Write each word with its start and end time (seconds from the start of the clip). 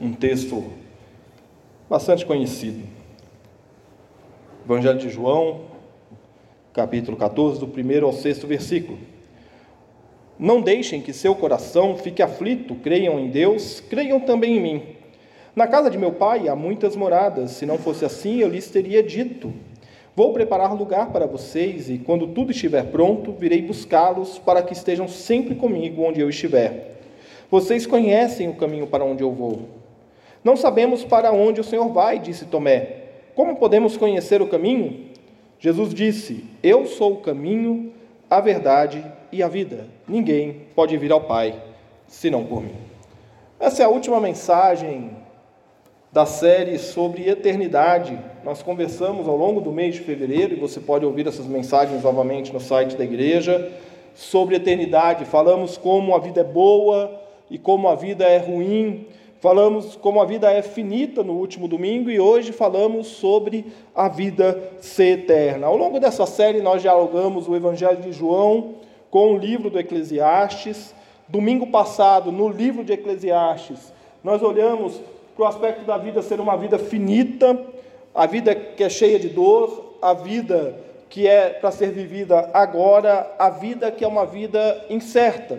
Um 0.00 0.12
texto 0.12 0.64
bastante 1.88 2.26
conhecido. 2.26 2.86
Evangelho 4.64 4.98
de 4.98 5.08
João, 5.08 5.62
capítulo 6.72 7.16
14, 7.16 7.60
do 7.60 7.68
primeiro 7.68 8.06
ao 8.06 8.12
sexto 8.12 8.46
versículo. 8.46 8.98
Não 10.38 10.60
deixem 10.60 11.00
que 11.00 11.12
seu 11.12 11.34
coração 11.34 11.96
fique 11.96 12.22
aflito, 12.22 12.74
creiam 12.76 13.20
em 13.20 13.30
Deus, 13.30 13.80
creiam 13.80 14.18
também 14.18 14.56
em 14.56 14.60
mim. 14.60 14.82
Na 15.54 15.68
casa 15.68 15.88
de 15.88 15.96
meu 15.96 16.12
pai 16.12 16.48
há 16.48 16.56
muitas 16.56 16.96
moradas, 16.96 17.52
se 17.52 17.64
não 17.64 17.78
fosse 17.78 18.04
assim, 18.04 18.40
eu 18.40 18.48
lhes 18.48 18.68
teria 18.68 19.02
dito: 19.02 19.52
Vou 20.16 20.32
preparar 20.32 20.74
lugar 20.74 21.12
para 21.12 21.26
vocês, 21.26 21.88
e 21.88 21.98
quando 21.98 22.26
tudo 22.28 22.50
estiver 22.50 22.86
pronto, 22.86 23.32
virei 23.32 23.62
buscá-los 23.62 24.38
para 24.40 24.62
que 24.62 24.72
estejam 24.72 25.06
sempre 25.06 25.54
comigo 25.54 26.02
onde 26.02 26.20
eu 26.20 26.28
estiver. 26.28 26.98
Vocês 27.48 27.86
conhecem 27.86 28.48
o 28.48 28.54
caminho 28.54 28.88
para 28.88 29.04
onde 29.04 29.22
eu 29.22 29.30
vou. 29.30 29.83
Não 30.44 30.58
sabemos 30.58 31.02
para 31.02 31.32
onde 31.32 31.62
o 31.62 31.64
Senhor 31.64 31.88
vai, 31.88 32.18
disse 32.18 32.44
Tomé. 32.44 33.04
Como 33.34 33.56
podemos 33.56 33.96
conhecer 33.96 34.42
o 34.42 34.46
caminho? 34.46 35.06
Jesus 35.58 35.94
disse: 35.94 36.44
Eu 36.62 36.84
sou 36.84 37.14
o 37.14 37.20
caminho, 37.22 37.94
a 38.28 38.40
verdade 38.40 39.02
e 39.32 39.42
a 39.42 39.48
vida. 39.48 39.86
Ninguém 40.06 40.66
pode 40.74 40.94
vir 40.98 41.10
ao 41.10 41.22
Pai 41.22 41.60
senão 42.06 42.44
por 42.44 42.62
mim. 42.62 42.74
Essa 43.58 43.82
é 43.82 43.86
a 43.86 43.88
última 43.88 44.20
mensagem 44.20 45.10
da 46.12 46.26
série 46.26 46.78
sobre 46.78 47.28
eternidade. 47.28 48.18
Nós 48.44 48.62
conversamos 48.62 49.26
ao 49.26 49.36
longo 49.36 49.62
do 49.62 49.72
mês 49.72 49.94
de 49.94 50.02
fevereiro, 50.02 50.52
e 50.52 50.60
você 50.60 50.78
pode 50.78 51.06
ouvir 51.06 51.26
essas 51.26 51.46
mensagens 51.46 52.02
novamente 52.02 52.52
no 52.52 52.60
site 52.60 52.96
da 52.96 53.02
igreja, 53.02 53.72
sobre 54.14 54.56
eternidade. 54.56 55.24
Falamos 55.24 55.78
como 55.78 56.14
a 56.14 56.18
vida 56.18 56.42
é 56.42 56.44
boa 56.44 57.18
e 57.50 57.58
como 57.58 57.88
a 57.88 57.94
vida 57.94 58.24
é 58.24 58.36
ruim 58.36 59.06
Falamos 59.44 59.94
como 59.96 60.22
a 60.22 60.24
vida 60.24 60.50
é 60.50 60.62
finita 60.62 61.22
no 61.22 61.34
último 61.34 61.68
domingo 61.68 62.10
e 62.10 62.18
hoje 62.18 62.50
falamos 62.50 63.08
sobre 63.08 63.66
a 63.94 64.08
vida 64.08 64.72
ser 64.80 65.18
eterna. 65.18 65.66
Ao 65.66 65.76
longo 65.76 66.00
dessa 66.00 66.24
série, 66.24 66.62
nós 66.62 66.80
dialogamos 66.80 67.46
o 67.46 67.54
Evangelho 67.54 67.98
de 67.98 68.10
João 68.10 68.76
com 69.10 69.34
o 69.34 69.36
livro 69.36 69.68
do 69.68 69.78
Eclesiastes. 69.78 70.94
Domingo 71.28 71.66
passado, 71.66 72.32
no 72.32 72.48
livro 72.48 72.82
de 72.82 72.94
Eclesiastes, 72.94 73.92
nós 74.24 74.42
olhamos 74.42 74.98
para 75.36 75.44
o 75.44 75.46
aspecto 75.46 75.84
da 75.84 75.98
vida 75.98 76.22
ser 76.22 76.40
uma 76.40 76.56
vida 76.56 76.78
finita, 76.78 77.62
a 78.14 78.24
vida 78.24 78.54
que 78.54 78.82
é 78.82 78.88
cheia 78.88 79.18
de 79.18 79.28
dor, 79.28 79.96
a 80.00 80.14
vida 80.14 80.74
que 81.10 81.28
é 81.28 81.50
para 81.50 81.70
ser 81.70 81.90
vivida 81.90 82.48
agora, 82.54 83.30
a 83.38 83.50
vida 83.50 83.90
que 83.90 84.06
é 84.06 84.08
uma 84.08 84.24
vida 84.24 84.86
incerta. 84.88 85.58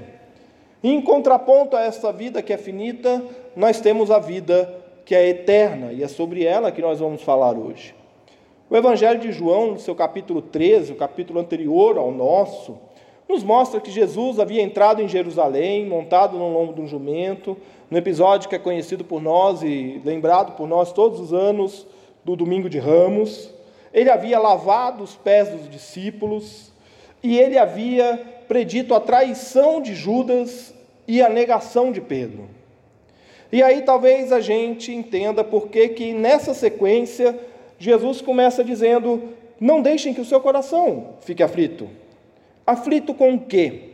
Em 0.83 0.99
contraponto 1.02 1.75
a 1.75 1.81
essa 1.81 2.11
vida 2.11 2.42
que 2.42 2.52
é 2.52 2.58
finita, 2.58 3.23
nós 3.56 3.80
temos 3.80 4.11
a 4.11 4.20
vida 4.20 4.73
que 5.06 5.14
é 5.14 5.28
eterna, 5.28 5.94
e 5.94 6.03
é 6.03 6.08
sobre 6.08 6.44
ela 6.44 6.72
que 6.72 6.81
nós 6.81 7.00
vamos 7.00 7.22
falar 7.22 7.56
hoje. 7.58 7.94
O 8.70 8.75
Evangelho 8.75 9.20
de 9.20 9.32
João, 9.32 9.73
no 9.73 9.80
seu 9.80 9.93
capítulo 9.93 10.42
13, 10.42 10.93
o 10.93 10.95
capítulo 10.95 11.39
anterior 11.39 11.98
ao 11.98 12.11
nosso, 12.11 12.77
nos 13.30 13.44
mostra 13.44 13.80
que 13.80 13.92
Jesus 13.92 14.39
havia 14.39 14.61
entrado 14.61 15.02
em 15.02 15.08
Jerusalém, 15.08 15.86
montado 15.86 16.38
no 16.38 16.52
lombo 16.52 16.73
de 16.73 16.82
um 16.82 16.88
jumento, 16.88 17.55
no 17.89 17.98
episódio 17.98 18.49
que 18.49 18.55
é 18.55 18.60
conhecido 18.60 19.04
por 19.04 19.21
nós 19.21 19.61
e 19.61 20.02
lembrado 20.04 20.55
por 20.55 20.67
nós 20.67 20.92
todos 20.92 21.20
os 21.20 21.33
anos 21.33 21.86
do 22.23 22.36
Domingo 22.36 22.70
de 22.70 22.80
Ramos. 22.80 23.54
Ele 23.94 24.10
havia 24.10 24.39
lavado 24.39 25.04
os 25.04 25.15
pés 25.15 25.49
dos 25.49 25.70
discípulos 25.70 26.71
e 27.21 27.38
ele 27.38 27.58
havia 27.58 28.20
predito 28.48 28.94
a 28.94 28.99
traição 28.99 29.82
de 29.82 29.95
Judas 29.95 30.73
e 31.08 31.21
a 31.21 31.30
negação 31.30 31.92
de 31.92 32.02
Pedro. 32.02 32.48
E 33.55 33.64
aí 33.64 33.83
talvez 33.83 34.33
a 34.33 34.42
gente 34.42 34.93
entenda 34.93 35.42
por 35.42 35.70
que 35.70 35.88
que 35.88 36.11
nessa 36.11 36.54
sequência 36.54 37.39
Jesus 37.80 38.20
começa 38.20 38.61
dizendo: 38.61 39.30
"Não 39.58 39.82
deixem 39.82 40.14
que 40.14 40.20
o 40.20 40.26
seu 40.26 40.42
coração 40.42 41.14
fique 41.21 41.42
aflito". 41.42 41.88
Aflito 42.67 43.14
com 43.14 43.36
o 43.36 43.39
quê? 43.39 43.92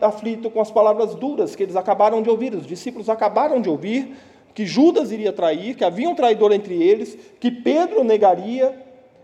Aflito 0.00 0.50
com 0.50 0.60
as 0.60 0.72
palavras 0.72 1.14
duras 1.14 1.54
que 1.54 1.62
eles 1.62 1.76
acabaram 1.76 2.20
de 2.20 2.28
ouvir, 2.28 2.52
os 2.52 2.66
discípulos 2.66 3.08
acabaram 3.08 3.60
de 3.60 3.70
ouvir 3.70 4.16
que 4.52 4.66
Judas 4.66 5.12
iria 5.12 5.32
trair, 5.32 5.76
que 5.76 5.84
havia 5.84 6.08
um 6.08 6.14
traidor 6.16 6.50
entre 6.52 6.82
eles, 6.82 7.16
que 7.38 7.52
Pedro 7.52 8.02
negaria, 8.02 8.74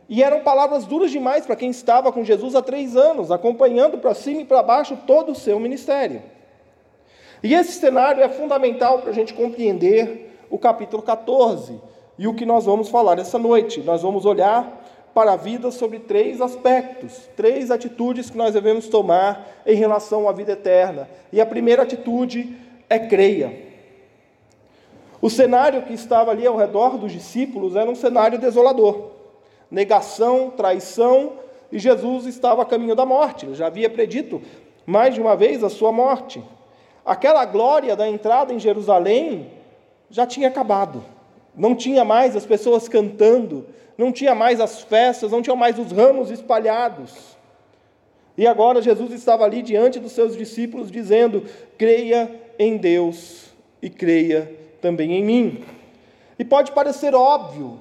e 0.08 0.22
eram 0.22 0.44
palavras 0.44 0.84
duras 0.84 1.10
demais 1.10 1.44
para 1.44 1.56
quem 1.56 1.70
estava 1.70 2.12
com 2.12 2.22
Jesus 2.22 2.54
há 2.54 2.62
três 2.62 2.96
anos, 2.96 3.32
acompanhando 3.32 3.98
para 3.98 4.14
cima 4.14 4.42
e 4.42 4.44
para 4.44 4.62
baixo 4.62 4.96
todo 5.04 5.32
o 5.32 5.34
seu 5.34 5.58
ministério. 5.58 6.22
E 7.42 7.54
esse 7.54 7.72
cenário 7.72 8.22
é 8.22 8.28
fundamental 8.28 9.00
para 9.00 9.10
a 9.10 9.14
gente 9.14 9.34
compreender 9.34 10.38
o 10.48 10.58
capítulo 10.58 11.02
14 11.02 11.80
e 12.18 12.28
o 12.28 12.34
que 12.34 12.46
nós 12.46 12.66
vamos 12.66 12.88
falar 12.88 13.18
essa 13.18 13.38
noite. 13.38 13.80
Nós 13.80 14.02
vamos 14.02 14.24
olhar 14.24 14.80
para 15.12 15.32
a 15.32 15.36
vida 15.36 15.70
sobre 15.70 15.98
três 15.98 16.40
aspectos, 16.40 17.28
três 17.36 17.70
atitudes 17.70 18.30
que 18.30 18.36
nós 18.36 18.54
devemos 18.54 18.88
tomar 18.88 19.62
em 19.66 19.74
relação 19.74 20.28
à 20.28 20.32
vida 20.32 20.52
eterna. 20.52 21.08
E 21.32 21.40
a 21.40 21.46
primeira 21.46 21.82
atitude 21.82 22.56
é 22.88 22.98
creia. 22.98 23.72
O 25.20 25.28
cenário 25.28 25.82
que 25.82 25.92
estava 25.92 26.30
ali 26.30 26.46
ao 26.46 26.56
redor 26.56 26.96
dos 26.96 27.12
discípulos 27.12 27.76
era 27.76 27.90
um 27.90 27.94
cenário 27.94 28.38
desolador. 28.38 29.10
Negação, 29.70 30.50
traição, 30.50 31.34
e 31.70 31.78
Jesus 31.78 32.26
estava 32.26 32.62
a 32.62 32.66
caminho 32.66 32.94
da 32.94 33.06
morte. 33.06 33.46
Ele 33.46 33.54
já 33.54 33.66
havia 33.66 33.88
predito 33.88 34.42
mais 34.84 35.14
de 35.14 35.20
uma 35.20 35.34
vez 35.34 35.64
a 35.64 35.70
sua 35.70 35.90
morte. 35.90 36.42
Aquela 37.04 37.44
glória 37.44 37.96
da 37.96 38.08
entrada 38.08 38.52
em 38.52 38.58
Jerusalém 38.58 39.50
já 40.08 40.26
tinha 40.26 40.48
acabado. 40.48 41.04
Não 41.54 41.74
tinha 41.74 42.04
mais 42.04 42.36
as 42.36 42.46
pessoas 42.46 42.88
cantando, 42.88 43.66
não 43.98 44.12
tinha 44.12 44.34
mais 44.34 44.60
as 44.60 44.80
festas, 44.80 45.32
não 45.32 45.42
tinha 45.42 45.56
mais 45.56 45.78
os 45.78 45.92
ramos 45.92 46.30
espalhados. 46.30 47.36
E 48.36 48.46
agora 48.46 48.80
Jesus 48.80 49.12
estava 49.12 49.44
ali 49.44 49.62
diante 49.62 50.00
dos 50.00 50.12
seus 50.12 50.36
discípulos 50.36 50.90
dizendo: 50.90 51.44
creia 51.76 52.30
em 52.58 52.76
Deus 52.76 53.50
e 53.82 53.90
creia 53.90 54.50
também 54.80 55.12
em 55.12 55.24
mim. 55.24 55.64
E 56.38 56.44
pode 56.44 56.72
parecer 56.72 57.14
óbvio, 57.14 57.78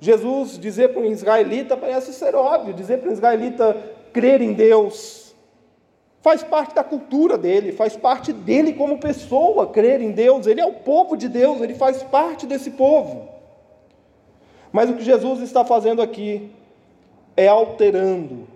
Jesus 0.00 0.58
dizer 0.58 0.88
para 0.88 1.00
um 1.00 1.06
israelita 1.06 1.76
parece 1.76 2.12
ser 2.12 2.34
óbvio, 2.34 2.74
dizer 2.74 2.98
para 2.98 3.08
um 3.08 3.12
israelita 3.12 3.76
crer 4.12 4.42
em 4.42 4.52
Deus, 4.52 5.23
faz 6.24 6.42
parte 6.42 6.74
da 6.74 6.82
cultura 6.82 7.36
dele, 7.36 7.70
faz 7.70 7.98
parte 7.98 8.32
dele 8.32 8.72
como 8.72 8.96
pessoa 8.96 9.66
crer 9.66 10.00
em 10.00 10.10
Deus. 10.10 10.46
Ele 10.46 10.58
é 10.58 10.64
o 10.64 10.72
povo 10.72 11.18
de 11.18 11.28
Deus, 11.28 11.60
ele 11.60 11.74
faz 11.74 12.02
parte 12.02 12.46
desse 12.46 12.70
povo. 12.70 13.28
Mas 14.72 14.88
o 14.88 14.94
que 14.94 15.04
Jesus 15.04 15.42
está 15.42 15.66
fazendo 15.66 16.00
aqui 16.00 16.50
é 17.36 17.46
alterando 17.46 18.48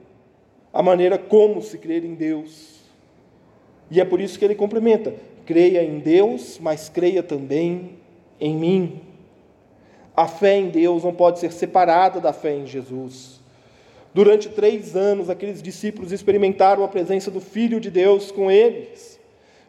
a 0.73 0.83
maneira 0.83 1.19
como 1.19 1.61
se 1.61 1.77
crer 1.77 2.07
em 2.07 2.15
Deus. 2.15 2.78
E 3.91 4.01
é 4.01 4.05
por 4.07 4.19
isso 4.19 4.39
que 4.39 4.47
ele 4.47 4.55
complementa: 4.55 5.12
creia 5.45 5.84
em 5.84 5.98
Deus, 5.98 6.59
mas 6.59 6.89
creia 6.89 7.22
também 7.22 7.98
em 8.41 8.57
mim. 8.57 9.01
A 10.16 10.27
fé 10.27 10.57
em 10.57 10.71
Deus 10.71 11.04
não 11.04 11.13
pode 11.13 11.39
ser 11.39 11.53
separada 11.53 12.19
da 12.19 12.33
fé 12.33 12.54
em 12.54 12.66
Jesus. 12.66 13.42
Durante 14.15 14.49
três 14.49 14.97
anos, 14.97 15.28
aqueles 15.28 15.63
discípulos 15.63 16.13
experimentaram 16.13 16.83
a 16.83 16.89
presença 16.89 17.31
do 17.31 17.41
Filho 17.41 17.78
de 17.78 17.91
Deus 17.91 18.31
com 18.31 18.51
eles, 18.51 19.21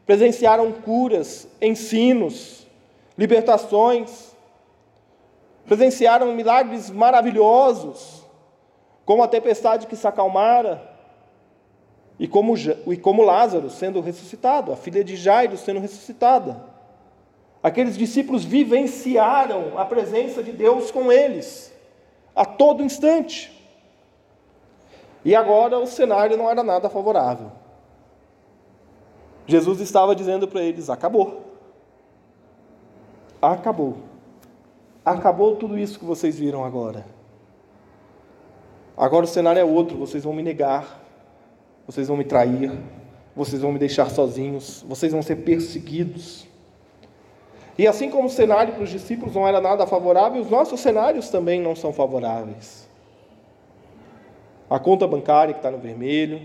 presenciaram 0.06 0.71
curas, 0.71 1.47
ensinos, 1.62 2.65
libertações, 3.18 4.33
presenciaram 5.65 6.33
milagres 6.33 6.89
maravilhosos, 6.89 8.24
como 9.06 9.21
a 9.21 9.27
tempestade 9.27 9.88
que 9.88 9.95
se 9.95 10.07
acalmara, 10.07 10.89
e 12.19 12.27
como, 12.27 12.53
e 12.57 12.97
como 12.97 13.24
Lázaro 13.24 13.69
sendo 13.69 14.01
ressuscitado, 14.01 14.71
a 14.71 14.75
filha 14.75 15.03
de 15.03 15.15
Jairo 15.15 15.57
sendo 15.57 15.80
ressuscitada. 15.80 16.62
Aqueles 17.62 17.97
discípulos 17.97 18.44
vivenciaram 18.44 19.77
a 19.77 19.85
presença 19.85 20.42
de 20.42 20.51
Deus 20.51 20.92
com 20.92 21.12
eles, 21.12 21.74
a 22.35 22.45
todo 22.45 22.83
instante. 22.83 23.58
E 25.24 25.36
agora 25.36 25.77
o 25.77 25.86
cenário 25.86 26.38
não 26.38 26.50
era 26.50 26.63
nada 26.63 26.89
favorável. 26.89 27.51
Jesus 29.45 29.81
estava 29.81 30.16
dizendo 30.16 30.48
para 30.48 30.62
eles: 30.62 30.89
acabou. 30.89 31.56
acabou. 33.42 33.98
Acabou 35.04 35.56
tudo 35.56 35.77
isso 35.77 35.98
que 35.98 36.06
vocês 36.06 36.38
viram 36.38 36.63
agora. 36.63 37.06
Agora 38.95 39.24
o 39.24 39.27
cenário 39.27 39.60
é 39.60 39.63
outro, 39.63 39.98
vocês 39.98 40.25
vão 40.25 40.33
me 40.33 40.44
negar, 40.44 41.01
vocês 41.88 42.10
vão 42.10 42.18
me 42.18 42.25
trair, 42.25 42.77
vocês 43.33 43.62
vão 43.62 43.71
me 43.71 43.80
deixar 43.80 44.10
sozinhos, 44.10 44.83
vocês 44.88 45.13
vão 45.13 45.21
ser 45.21 45.38
perseguidos. 45.38 46.45
E 47.77 47.88
assim 47.88 48.12
como 48.12 48.27
o 48.27 48.30
cenário 48.30 48.74
para 48.74 48.83
os 48.83 48.89
discípulos 48.89 49.33
não 49.33 49.48
era 49.48 49.62
nada 49.62 49.88
favorável, 49.88 50.42
os 50.42 50.50
nossos 50.50 50.81
cenários 50.81 51.30
também 51.30 51.62
não 51.62 51.77
são 51.77 51.94
favoráveis. 51.94 52.88
A 54.69 54.77
conta 54.77 55.07
bancária 55.07 55.54
que 55.54 55.60
está 55.60 55.71
no 55.71 55.80
vermelho, 55.80 56.42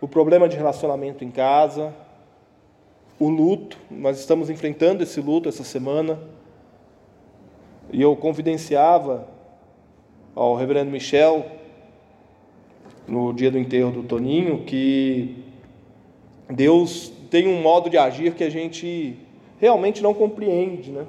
o 0.00 0.08
problema 0.08 0.48
de 0.48 0.56
relacionamento 0.56 1.24
em 1.24 1.30
casa, 1.30 1.94
o 3.18 3.28
luto, 3.28 3.78
nós 3.90 4.18
estamos 4.18 4.50
enfrentando 4.50 5.02
esse 5.02 5.20
luto 5.20 5.48
essa 5.48 5.62
semana. 5.62 6.18
E 7.92 8.02
eu 8.02 8.16
confidenciava 8.16 9.28
ao 10.34 10.56
reverendo 10.56 10.90
Michel, 10.90 11.46
no 13.06 13.32
dia 13.32 13.50
do 13.50 13.58
enterro 13.58 13.92
do 13.92 14.02
Toninho, 14.02 14.64
que 14.64 15.44
Deus 16.50 17.12
tem 17.30 17.46
um 17.46 17.62
modo 17.62 17.88
de 17.88 17.96
agir 17.96 18.34
que 18.34 18.42
a 18.42 18.50
gente 18.50 19.16
realmente 19.60 20.02
não 20.02 20.12
compreende, 20.12 20.90
né? 20.90 21.06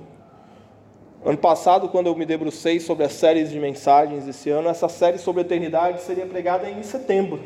Ano 1.26 1.40
passado, 1.40 1.90
quando 1.90 2.06
eu 2.06 2.16
me 2.16 2.24
debrucei 2.24 2.80
sobre 2.80 3.04
as 3.04 3.14
séries 3.14 3.50
de 3.50 3.60
mensagens 3.60 4.28
esse 4.28 4.52
ano, 4.52 4.70
essa 4.70 4.88
série 4.88 5.18
sobre 5.18 5.42
eternidade 5.42 6.02
seria 6.02 6.28
pregada 6.28 6.70
em 6.70 6.84
setembro. 6.84 7.42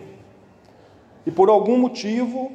E 1.25 1.31
por 1.31 1.49
algum 1.49 1.77
motivo, 1.77 2.51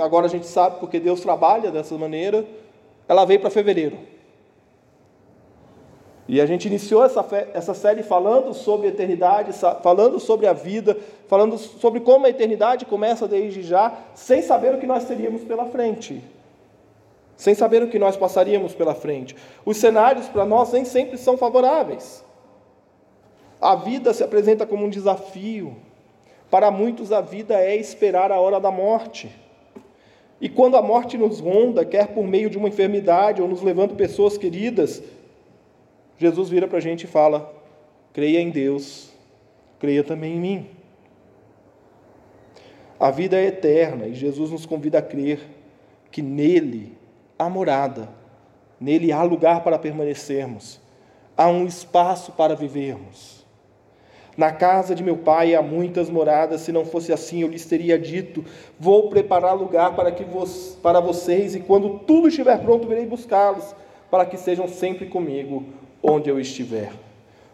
agora 0.00 0.26
a 0.26 0.28
gente 0.28 0.48
sabe 0.48 0.80
porque 0.80 0.98
Deus 0.98 1.20
trabalha 1.20 1.70
dessa 1.70 1.96
maneira, 1.96 2.44
ela 3.06 3.24
veio 3.24 3.38
para 3.38 3.50
fevereiro. 3.50 3.96
E 6.26 6.40
a 6.40 6.46
gente 6.46 6.66
iniciou 6.66 7.04
essa, 7.04 7.24
essa 7.54 7.72
série 7.72 8.02
falando 8.02 8.52
sobre 8.52 8.88
eternidade, 8.88 9.52
falando 9.80 10.18
sobre 10.18 10.48
a 10.48 10.52
vida, 10.52 10.98
falando 11.28 11.56
sobre 11.56 12.00
como 12.00 12.26
a 12.26 12.30
eternidade 12.30 12.84
começa 12.84 13.28
desde 13.28 13.62
já, 13.62 13.96
sem 14.12 14.42
saber 14.42 14.74
o 14.74 14.78
que 14.78 14.86
nós 14.88 15.04
teríamos 15.04 15.42
pela 15.42 15.66
frente 15.66 16.20
sem 17.42 17.56
saber 17.56 17.82
o 17.82 17.88
que 17.88 17.98
nós 17.98 18.16
passaríamos 18.16 18.72
pela 18.72 18.94
frente. 18.94 19.34
Os 19.66 19.76
cenários 19.76 20.28
para 20.28 20.46
nós 20.46 20.72
nem 20.72 20.84
sempre 20.84 21.18
são 21.18 21.36
favoráveis. 21.36 22.24
A 23.60 23.74
vida 23.74 24.14
se 24.14 24.22
apresenta 24.22 24.64
como 24.64 24.84
um 24.84 24.88
desafio. 24.88 25.76
Para 26.48 26.70
muitos, 26.70 27.10
a 27.10 27.20
vida 27.20 27.54
é 27.60 27.74
esperar 27.74 28.30
a 28.30 28.38
hora 28.38 28.60
da 28.60 28.70
morte. 28.70 29.28
E 30.40 30.48
quando 30.48 30.76
a 30.76 30.82
morte 30.82 31.18
nos 31.18 31.40
ronda, 31.40 31.84
quer 31.84 32.14
por 32.14 32.24
meio 32.24 32.48
de 32.48 32.56
uma 32.56 32.68
enfermidade 32.68 33.42
ou 33.42 33.48
nos 33.48 33.60
levando 33.60 33.96
pessoas 33.96 34.38
queridas, 34.38 35.02
Jesus 36.18 36.48
vira 36.48 36.68
para 36.68 36.78
a 36.78 36.80
gente 36.80 37.06
e 37.06 37.08
fala: 37.08 37.52
creia 38.12 38.38
em 38.38 38.50
Deus, 38.50 39.12
creia 39.80 40.04
também 40.04 40.36
em 40.36 40.40
mim. 40.40 40.70
A 43.00 43.10
vida 43.10 43.36
é 43.36 43.46
eterna 43.46 44.06
e 44.06 44.14
Jesus 44.14 44.52
nos 44.52 44.64
convida 44.64 45.00
a 45.00 45.02
crer 45.02 45.40
que 46.08 46.22
nele 46.22 47.01
a 47.44 47.50
morada. 47.50 48.08
Nele 48.80 49.12
há 49.12 49.22
lugar 49.22 49.62
para 49.62 49.78
permanecermos. 49.78 50.80
Há 51.36 51.48
um 51.48 51.66
espaço 51.66 52.32
para 52.32 52.54
vivermos. 52.54 53.42
Na 54.36 54.50
casa 54.50 54.94
de 54.94 55.02
meu 55.02 55.18
pai 55.18 55.54
há 55.54 55.60
muitas 55.60 56.08
moradas, 56.08 56.62
se 56.62 56.72
não 56.72 56.86
fosse 56.86 57.12
assim, 57.12 57.42
eu 57.42 57.48
lhes 57.48 57.66
teria 57.66 57.98
dito: 57.98 58.44
Vou 58.80 59.08
preparar 59.08 59.54
lugar 59.54 59.94
para, 59.94 60.10
que 60.10 60.24
vo 60.24 60.46
para 60.82 61.00
vocês, 61.00 61.54
e 61.54 61.60
quando 61.60 61.98
tudo 62.00 62.28
estiver 62.28 62.58
pronto, 62.60 62.88
virei 62.88 63.04
buscá-los, 63.04 63.74
para 64.10 64.24
que 64.24 64.38
sejam 64.38 64.66
sempre 64.66 65.06
comigo 65.06 65.64
onde 66.02 66.30
eu 66.30 66.40
estiver. 66.40 66.92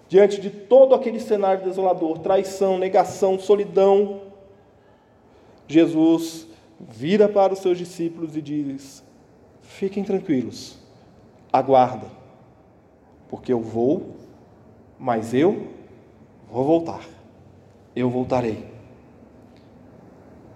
Diante 0.09 0.41
de 0.41 0.51
todo 0.51 0.95
aquele 0.95 1.21
cenário 1.21 1.65
desolador, 1.65 2.19
traição, 2.19 2.79
negação, 2.79 3.39
solidão, 3.39 4.23
Jesus 5.67 6.47
vira 6.81 7.29
para 7.29 7.53
os 7.53 7.59
seus 7.59 7.77
discípulos 7.77 8.37
e 8.37 8.41
diz: 8.41 9.03
Fiquem 9.69 10.03
tranquilos, 10.03 10.77
aguardem, 11.53 12.11
porque 13.29 13.53
eu 13.53 13.61
vou, 13.61 14.17
mas 14.99 15.33
eu 15.35 15.69
vou 16.51 16.65
voltar. 16.65 17.05
Eu 17.95 18.11
voltarei. 18.11 18.65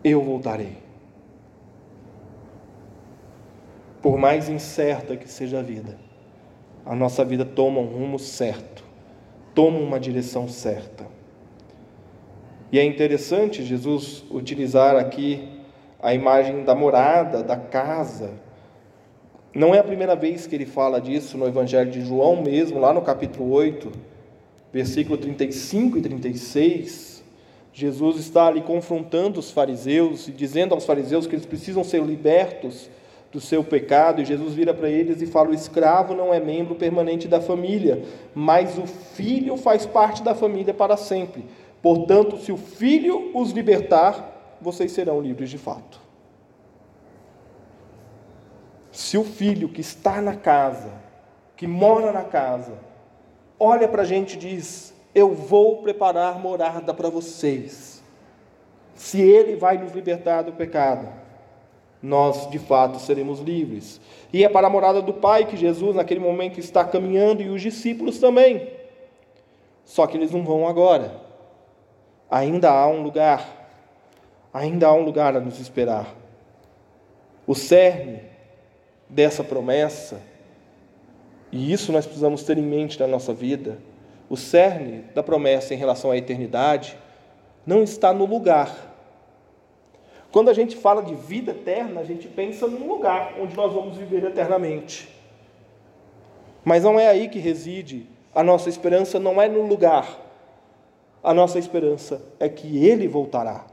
Eu 0.03 0.23
voltarei. 0.23 0.79
Por 4.00 4.17
mais 4.19 4.49
incerta 4.49 5.17
que 5.17 5.29
seja 5.29 5.61
a 5.61 5.62
vida, 5.62 5.97
a 6.85 6.97
nossa 6.97 7.25
vida 7.25 7.44
toma 7.44 7.81
um 7.81 7.87
rumo 7.87 8.19
certo, 8.19 8.82
toma 9.55 9.79
uma 9.79 10.00
direção 10.00 10.49
certa. 10.49 11.06
E 12.73 12.79
é 12.79 12.85
interessante 12.85 13.62
Jesus 13.62 14.25
utilizar 14.31 14.97
aqui 14.97 15.49
a 16.03 16.12
imagem 16.12 16.65
da 16.65 16.75
morada, 16.75 17.44
da 17.44 17.56
casa, 17.56 18.42
não 19.55 19.75
é 19.75 19.79
a 19.79 19.85
primeira 19.85 20.17
vez 20.17 20.47
que 20.47 20.55
ele 20.55 20.65
fala 20.65 21.01
disso 21.01 21.37
no 21.37 21.47
Evangelho 21.47 21.91
de 21.91 22.01
João 22.01 22.43
mesmo, 22.43 22.81
lá 22.81 22.93
no 22.95 23.03
capítulo 23.03 23.51
8, 23.51 23.93
versículo 24.73 25.19
35 25.19 25.99
e 25.99 26.03
36. 26.03 27.23
Jesus 27.73 28.17
está 28.17 28.47
ali 28.47 28.63
confrontando 28.63 29.39
os 29.39 29.51
fariseus 29.51 30.29
e 30.29 30.33
dizendo 30.33 30.75
aos 30.75 30.87
fariseus 30.87 31.27
que 31.27 31.35
eles 31.35 31.47
precisam 31.47 31.85
ser 31.85 32.03
libertos 32.03 32.89
do 33.31 33.41
seu 33.41 33.65
pecado, 33.65 34.21
e 34.21 34.27
Jesus 34.27 34.53
vira 34.53 34.75
para 34.75 34.91
eles 34.91 35.23
e 35.23 35.27
fala: 35.27 35.51
O 35.51 35.55
escravo 35.55 36.15
não 36.15 36.35
é 36.35 36.39
membro 36.39 36.75
permanente 36.75 37.27
da 37.27 37.41
família, 37.41 38.05
mas 38.35 38.77
o 38.77 38.87
filho 38.87 39.57
faz 39.57 39.87
parte 39.87 40.23
da 40.23 40.35
família 40.35 40.75
para 40.75 40.99
sempre. 40.99 41.45
Portanto, 41.81 42.37
se 42.37 42.53
o 42.53 42.59
filho 42.59 43.31
os 43.35 43.51
libertar, 43.51 44.57
vocês 44.61 44.93
serão 44.93 45.21
livres 45.21 45.49
de 45.49 45.57
fato. 45.57 46.02
Se 48.93 49.17
o 49.17 49.25
filho 49.25 49.71
que 49.71 49.81
está 49.81 50.21
na 50.21 50.37
casa, 50.37 50.93
que 51.56 51.67
mora 51.67 52.12
na 52.12 52.25
casa, 52.25 52.75
olha 53.59 53.89
para 53.89 54.03
a 54.03 54.05
gente 54.05 54.35
e 54.35 54.39
diz: 54.39 54.94
Eu 55.15 55.35
vou 55.35 55.83
preparar 55.83 56.39
morada 56.39 56.93
para 56.93 57.09
vocês. 57.09 58.03
Se 58.94 59.19
ele 59.19 59.56
vai 59.56 59.79
nos 59.79 59.93
libertar 59.93 60.43
do 60.43 60.53
pecado, 60.53 61.09
nós 62.03 62.50
de 62.50 62.59
fato 62.59 62.99
seremos 62.99 63.41
livres. 63.41 63.99
E 64.31 64.44
é 64.44 64.49
para 64.49 64.67
a 64.67 64.70
morada 64.70 65.01
do 65.01 65.15
Pai 65.15 65.46
que 65.46 65.56
Jesus, 65.56 65.96
naquele 65.96 66.20
momento, 66.20 66.61
está 66.61 66.84
caminhando 66.84 67.41
e 67.41 67.49
os 67.49 67.63
discípulos 67.63 68.19
também. 68.19 68.69
Só 69.87 70.06
que 70.06 70.19
eles 70.19 70.31
não 70.31 70.44
vão 70.44 70.69
agora. 70.69 71.19
Ainda 72.31 72.70
há 72.70 72.87
um 72.89 73.03
lugar. 73.03 73.46
Ainda 74.53 74.89
há 74.89 74.93
um 74.93 75.03
lugar 75.03 75.34
a 75.34 75.41
nos 75.41 75.58
esperar. 75.58 76.15
O 77.46 77.55
cerne 77.55 78.31
dessa 79.13 79.45
promessa, 79.45 80.21
e 81.53 81.71
isso 81.71 81.93
nós 81.93 82.07
precisamos 82.07 82.43
ter 82.45 82.57
em 82.57 82.63
mente 82.63 82.99
na 82.99 83.07
nossa 83.07 83.35
vida, 83.35 83.79
o 84.29 84.37
cerne 84.37 85.05
da 85.15 85.23
promessa 85.23 85.75
em 85.75 85.77
relação 85.77 86.11
à 86.11 86.17
eternidade 86.17 86.97
não 87.67 87.83
está 87.83 88.15
no 88.15 88.25
lugar. 88.25 88.91
Quando 90.33 90.49
a 90.49 90.55
gente 90.55 90.75
fala 90.75 91.03
de 91.03 91.15
vida 91.15 91.51
eterna, 91.51 92.01
a 92.01 92.05
gente 92.05 92.27
pensa 92.27 92.67
num 92.67 92.89
lugar 92.89 93.35
onde 93.39 93.55
nós 93.55 93.71
vamos 93.71 93.99
viver 93.99 94.25
eternamente. 94.25 95.15
Mas 96.65 96.85
não 96.85 96.99
é 96.99 97.07
aí 97.09 97.29
que 97.29 97.39
reside 97.39 98.07
a 98.35 98.43
nossa 98.43 98.71
esperança, 98.71 99.21
não 99.21 99.43
é 99.43 99.47
no 99.47 99.67
lugar. 99.67 100.19
A 101.23 101.35
nossa 101.35 101.59
esperança 101.59 102.23
é 102.41 102.49
que 102.49 102.83
Ele 102.83 103.07
voltará. 103.07 103.67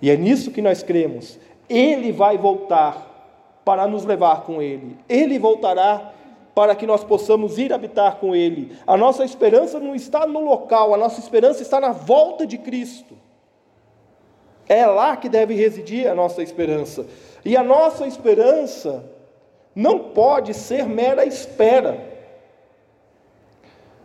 E 0.00 0.08
é 0.08 0.16
nisso 0.16 0.50
que 0.50 0.62
nós 0.62 0.82
cremos. 0.82 1.38
Ele 1.68 2.10
vai 2.10 2.38
voltar 2.38 3.13
para 3.64 3.86
nos 3.86 4.04
levar 4.04 4.42
com 4.42 4.60
Ele. 4.60 4.96
Ele 5.08 5.38
voltará 5.38 6.12
para 6.54 6.74
que 6.76 6.86
nós 6.86 7.02
possamos 7.02 7.58
ir 7.58 7.72
habitar 7.72 8.16
com 8.16 8.34
Ele. 8.34 8.76
A 8.86 8.96
nossa 8.96 9.24
esperança 9.24 9.80
não 9.80 9.94
está 9.94 10.26
no 10.26 10.40
local, 10.40 10.94
a 10.94 10.96
nossa 10.96 11.18
esperança 11.18 11.62
está 11.62 11.80
na 11.80 11.90
volta 11.92 12.46
de 12.46 12.58
Cristo. 12.58 13.16
É 14.68 14.86
lá 14.86 15.16
que 15.16 15.28
deve 15.28 15.54
residir 15.54 16.06
a 16.08 16.14
nossa 16.14 16.42
esperança. 16.42 17.06
E 17.44 17.56
a 17.56 17.62
nossa 17.62 18.06
esperança 18.06 19.04
não 19.74 19.98
pode 19.98 20.54
ser 20.54 20.86
mera 20.86 21.24
espera. 21.24 22.12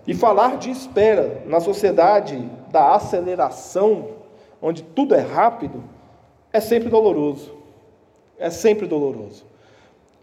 E 0.07 0.13
falar 0.13 0.57
de 0.57 0.71
espera 0.71 1.43
na 1.45 1.59
sociedade 1.59 2.37
da 2.71 2.95
aceleração, 2.95 4.09
onde 4.61 4.81
tudo 4.81 5.13
é 5.13 5.19
rápido, 5.19 5.83
é 6.51 6.59
sempre 6.59 6.89
doloroso. 6.89 7.55
É 8.37 8.49
sempre 8.49 8.87
doloroso. 8.87 9.45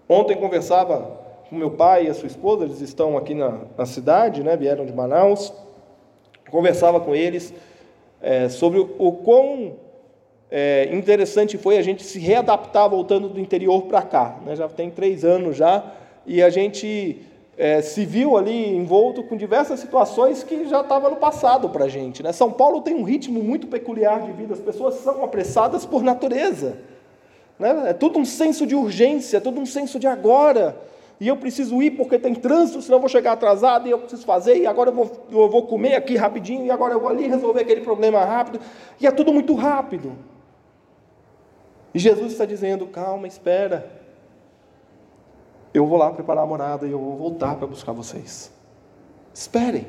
Ontem 0.09 0.37
conversava 0.37 1.21
com 1.49 1.57
meu 1.57 1.71
pai 1.71 2.07
e 2.07 2.11
a 2.11 2.15
sua 2.15 2.27
esposa, 2.27 2.65
eles 2.65 2.81
estão 2.81 3.17
aqui 3.17 3.35
na, 3.35 3.61
na 3.77 3.87
cidade, 3.87 4.43
né, 4.43 4.57
vieram 4.57 4.87
de 4.87 4.93
Manaus. 4.93 5.53
Conversava 6.51 7.01
com 7.01 7.15
eles 7.15 7.53
é, 8.21 8.49
sobre 8.49 8.79
o, 8.79 9.13
quão 9.13 9.75
é, 10.51 10.89
interessante 10.93 11.59
foi 11.59 11.77
a 11.77 11.83
gente 11.83 12.05
se 12.05 12.19
readaptar 12.19 12.89
voltando 12.89 13.29
do 13.29 13.41
interior 13.41 13.83
para 13.83 14.03
cá. 14.03 14.39
Né? 14.45 14.55
Já 14.55 14.69
tem 14.69 14.91
três 14.91 15.25
anos 15.25 15.57
já 15.57 15.85
e 16.25 16.43
a 16.43 16.51
gente 16.51 17.21
é, 17.59 17.83
se 17.83 18.05
viu 18.05 18.37
ali 18.37 18.77
envolto 18.77 19.25
com 19.25 19.37
diversas 19.37 19.81
situações 19.81 20.45
que 20.45 20.69
já 20.69 20.83
estavam 20.83 21.11
no 21.11 21.17
passado 21.17 21.69
para 21.69 21.87
a 21.87 21.89
gente. 21.89 22.23
Né? 22.23 22.33
São 22.33 22.51
Paulo 22.51 22.81
tem 22.81 22.95
um 22.95 23.03
ritmo 23.03 23.43
muito 23.43 23.67
peculiar 23.67 24.23
de 24.23 24.33
vida, 24.33 24.55
as 24.55 24.61
pessoas 24.61 24.95
são 24.97 25.25
apressadas 25.25 25.85
por 25.85 26.03
natureza. 26.03 26.79
Né? 27.59 27.91
É 27.91 27.93
tudo 27.93 28.19
um 28.19 28.25
senso 28.25 28.67
de 28.67 28.75
urgência, 28.75 29.39
é 29.39 29.41
tudo 29.41 29.61
um 29.61 29.67
senso 29.67 29.99
de 29.99 30.07
agora. 30.07 30.77
E 31.19 31.29
eu 31.29 31.37
preciso 31.37 31.83
ir 31.83 31.93
porque 31.93 32.19
tem 32.19 32.35
trânsito, 32.35 32.83
senão 32.83 32.97
eu 32.97 33.01
vou 33.01 33.09
chegar 33.09 33.33
atrasado, 33.33 33.89
e 33.89 33.91
eu 33.91 33.99
preciso 33.99 34.25
fazer, 34.27 34.59
e 34.59 34.67
agora 34.67 34.91
eu 34.91 34.95
vou, 34.95 35.27
eu 35.31 35.49
vou 35.49 35.67
comer 35.67 35.95
aqui 35.95 36.15
rapidinho, 36.17 36.67
e 36.67 36.71
agora 36.71 36.93
eu 36.93 37.01
vou 37.01 37.09
ali 37.09 37.27
resolver 37.27 37.63
aquele 37.63 37.81
problema 37.81 38.23
rápido. 38.25 38.61
E 39.01 39.07
é 39.07 39.11
tudo 39.11 39.33
muito 39.33 39.55
rápido. 39.55 40.13
E 41.95 41.99
Jesus 41.99 42.33
está 42.33 42.45
dizendo: 42.45 42.87
calma, 42.87 43.27
espera. 43.27 43.91
Eu 45.73 45.87
vou 45.87 45.99
lá 45.99 46.11
preparar 46.11 46.45
a 46.45 46.47
morada 46.47 46.87
e 46.87 46.91
eu 46.91 46.99
vou 46.99 47.17
voltar 47.17 47.55
para 47.57 47.67
buscar 47.67 47.93
vocês. 47.93 48.51
Esperem, 49.33 49.87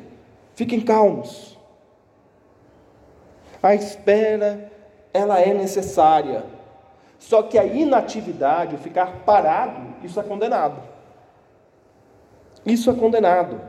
fiquem 0.55 0.81
calmos. 0.81 1.57
A 3.61 3.73
espera, 3.73 4.71
ela 5.13 5.39
é 5.39 5.53
necessária. 5.53 6.43
Só 7.19 7.43
que 7.43 7.57
a 7.57 7.65
inatividade, 7.65 8.75
o 8.75 8.77
ficar 8.77 9.23
parado, 9.25 9.81
isso 10.03 10.19
é 10.19 10.23
condenado. 10.23 10.81
Isso 12.65 12.89
é 12.89 12.93
condenado. 12.93 13.61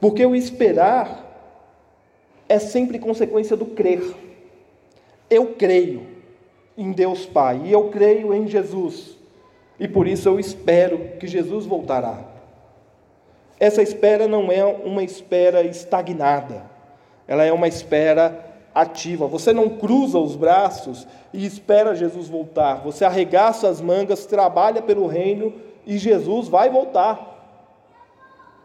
Porque 0.00 0.24
o 0.24 0.34
esperar 0.34 1.24
é 2.48 2.58
sempre 2.58 2.98
consequência 2.98 3.56
do 3.56 3.66
crer. 3.66 4.14
Eu 5.28 5.54
creio 5.54 6.06
em 6.76 6.92
Deus 6.92 7.26
Pai 7.26 7.62
e 7.64 7.72
eu 7.72 7.88
creio 7.88 8.32
em 8.32 8.46
Jesus. 8.46 9.16
E 9.78 9.88
por 9.88 10.06
isso 10.06 10.28
eu 10.28 10.38
espero 10.38 11.16
que 11.18 11.26
Jesus 11.26 11.66
voltará. 11.66 12.20
Essa 13.58 13.82
espera 13.82 14.28
não 14.28 14.52
é 14.52 14.64
uma 14.64 15.02
espera 15.02 15.62
estagnada. 15.62 16.62
Ela 17.26 17.44
é 17.44 17.52
uma 17.52 17.66
espera 17.66 18.55
ativa. 18.76 19.26
Você 19.26 19.54
não 19.54 19.70
cruza 19.70 20.18
os 20.18 20.36
braços 20.36 21.08
e 21.32 21.46
espera 21.46 21.94
Jesus 21.94 22.28
voltar. 22.28 22.82
Você 22.82 23.06
arregaça 23.06 23.68
as 23.68 23.80
mangas, 23.80 24.26
trabalha 24.26 24.82
pelo 24.82 25.06
reino 25.06 25.54
e 25.86 25.96
Jesus 25.96 26.46
vai 26.46 26.68
voltar. 26.68 27.34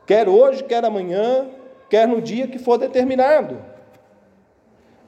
Quer 0.06 0.28
hoje, 0.28 0.66
quer 0.66 0.84
amanhã, 0.84 1.48
quer 1.90 2.06
no 2.06 2.22
dia 2.22 2.46
que 2.46 2.60
for 2.60 2.78
determinado. 2.78 3.58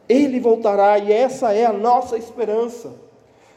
Ele 0.08 0.40
voltará 0.40 0.98
e 0.98 1.12
essa 1.12 1.54
é 1.54 1.66
a 1.66 1.74
nossa 1.74 2.18
esperança. 2.18 2.94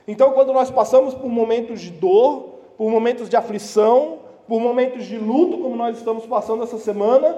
Então, 0.08 0.32
quando 0.32 0.52
nós 0.52 0.68
passamos 0.68 1.14
por 1.14 1.28
momentos 1.28 1.80
de 1.80 1.90
dor, 1.90 2.56
por 2.76 2.90
momentos 2.90 3.28
de 3.28 3.36
aflição, 3.36 4.18
por 4.48 4.60
momentos 4.60 5.04
de 5.04 5.16
luto, 5.16 5.58
como 5.58 5.76
nós 5.76 5.96
estamos 5.96 6.26
passando 6.26 6.64
essa 6.64 6.78
semana, 6.78 7.36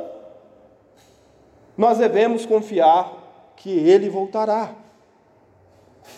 nós 1.77 1.99
devemos 1.99 2.47
confiar 2.47 3.18
que 3.59 3.71
Ele 3.71 4.09
voltará. 4.09 4.73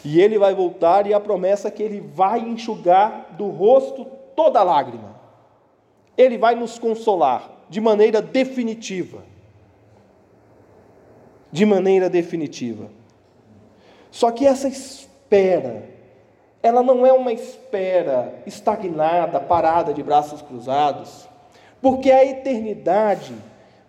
E 0.04 0.20
Ele 0.20 0.38
vai 0.38 0.54
voltar, 0.54 1.06
e 1.06 1.14
a 1.14 1.18
promessa 1.18 1.68
é 1.68 1.70
que 1.70 1.82
Ele 1.82 2.00
vai 2.00 2.40
enxugar 2.40 3.34
do 3.36 3.48
rosto 3.48 4.04
toda 4.36 4.62
lágrima. 4.62 5.18
Ele 6.16 6.38
vai 6.38 6.54
nos 6.54 6.78
consolar 6.78 7.50
de 7.68 7.80
maneira 7.80 8.22
definitiva. 8.22 9.22
De 11.50 11.66
maneira 11.66 12.08
definitiva. 12.08 12.88
Só 14.10 14.30
que 14.30 14.46
essa 14.46 14.68
espera, 14.68 15.88
ela 16.62 16.82
não 16.82 17.06
é 17.06 17.12
uma 17.12 17.32
espera 17.32 18.42
estagnada, 18.46 19.40
parada 19.40 19.92
de 19.92 20.02
braços 20.02 20.42
cruzados, 20.42 21.28
porque 21.80 22.10
a 22.10 22.24
eternidade 22.24 23.34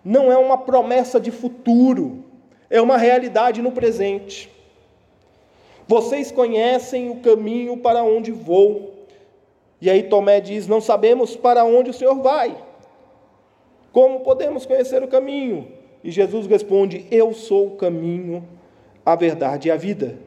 não 0.04 0.32
é 0.32 0.38
uma 0.38 0.58
promessa 0.58 1.20
de 1.20 1.32
futuro, 1.32 2.31
é 2.72 2.82
uma 2.82 2.98
realidade 2.98 3.62
no 3.62 3.74
presente. 3.74 4.50
Vocês 5.86 6.32
conhecem 6.32 7.10
o 7.10 7.18
caminho 7.18 7.76
para 7.76 8.02
onde 8.02 8.32
vou. 8.32 9.06
E 9.82 9.90
aí 9.90 10.04
Tomé 10.04 10.40
diz: 10.40 10.68
Não 10.68 10.80
sabemos 10.80 11.36
para 11.36 11.66
onde 11.66 11.90
o 11.90 11.94
Senhor 11.94 12.16
vai. 12.16 12.56
Como 13.92 14.22
podemos 14.22 14.66
conhecer 14.66 15.04
o 15.04 15.08
caminho? 15.08 15.68
E 16.02 16.10
Jesus 16.10 16.48
responde: 16.48 17.06
Eu 17.12 17.34
sou 17.34 17.68
o 17.68 17.76
caminho, 17.76 18.48
a 19.06 19.18
verdade 19.18 19.68
e 19.68 19.72
a 19.72 19.76
vida. 19.76 20.18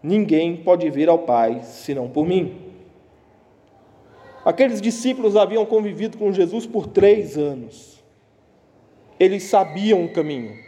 Ninguém 0.00 0.56
pode 0.56 0.88
vir 0.88 1.08
ao 1.08 1.18
Pai 1.18 1.62
senão 1.64 2.08
por 2.08 2.24
mim. 2.24 2.56
Aqueles 4.44 4.80
discípulos 4.80 5.34
haviam 5.34 5.66
convivido 5.66 6.16
com 6.16 6.32
Jesus 6.32 6.64
por 6.64 6.86
três 6.86 7.36
anos. 7.36 7.98
Eles 9.18 9.42
sabiam 9.42 10.04
o 10.04 10.12
caminho. 10.12 10.67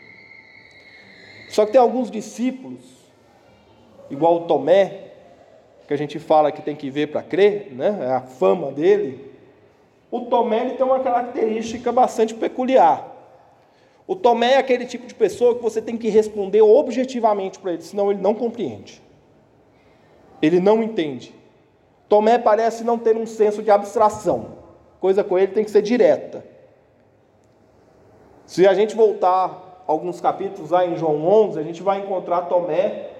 Só 1.51 1.67
que 1.67 1.73
tem 1.73 1.81
alguns 1.81 2.13
discípulos, 2.13 2.81
igual 4.09 4.47
Tomé, 4.47 5.09
que 5.89 5.93
a 5.93 5.97
gente 5.97 6.21
fala 6.21 6.53
que 6.53 6.63
tem 6.63 6.77
que 6.77 6.89
ver 6.89 7.09
para 7.09 7.25
crer, 7.25 7.73
né? 7.73 7.99
é 8.03 8.13
a 8.13 8.21
fama 8.21 8.71
dele. 8.71 9.35
O 10.13 10.21
Tomé 10.21 10.61
ele 10.61 10.75
tem 10.75 10.87
uma 10.87 11.01
característica 11.01 11.91
bastante 11.91 12.35
peculiar. 12.35 13.05
O 14.07 14.15
Tomé 14.15 14.53
é 14.53 14.59
aquele 14.59 14.87
tipo 14.87 15.09
de 15.09 15.15
pessoa 15.15 15.57
que 15.57 15.63
você 15.63 15.83
tem 15.83 15.97
que 15.99 16.09
responder 16.09 16.63
objetivamente 16.63 17.59
para 17.59 17.73
ele, 17.73 17.83
senão 17.83 18.13
ele 18.13 18.21
não 18.21 18.33
compreende. 18.33 19.03
Ele 20.41 20.61
não 20.61 20.81
entende. 20.85 21.35
Tomé 22.09 22.39
parece 22.39 22.85
não 22.85 22.97
ter 22.97 23.17
um 23.17 23.27
senso 23.27 23.61
de 23.61 23.73
abstração. 23.73 24.59
Coisa 25.01 25.25
com 25.25 25.37
ele 25.37 25.51
tem 25.51 25.65
que 25.65 25.71
ser 25.73 25.83
direta. 25.83 26.45
Se 28.47 28.69
a 28.69 28.73
gente 28.73 28.95
voltar 28.95 29.70
alguns 29.91 30.21
capítulos 30.21 30.71
lá 30.71 30.87
em 30.87 30.97
João 30.97 31.27
11, 31.27 31.59
a 31.59 31.63
gente 31.63 31.83
vai 31.83 31.99
encontrar 31.99 32.43
Tomé 32.43 33.11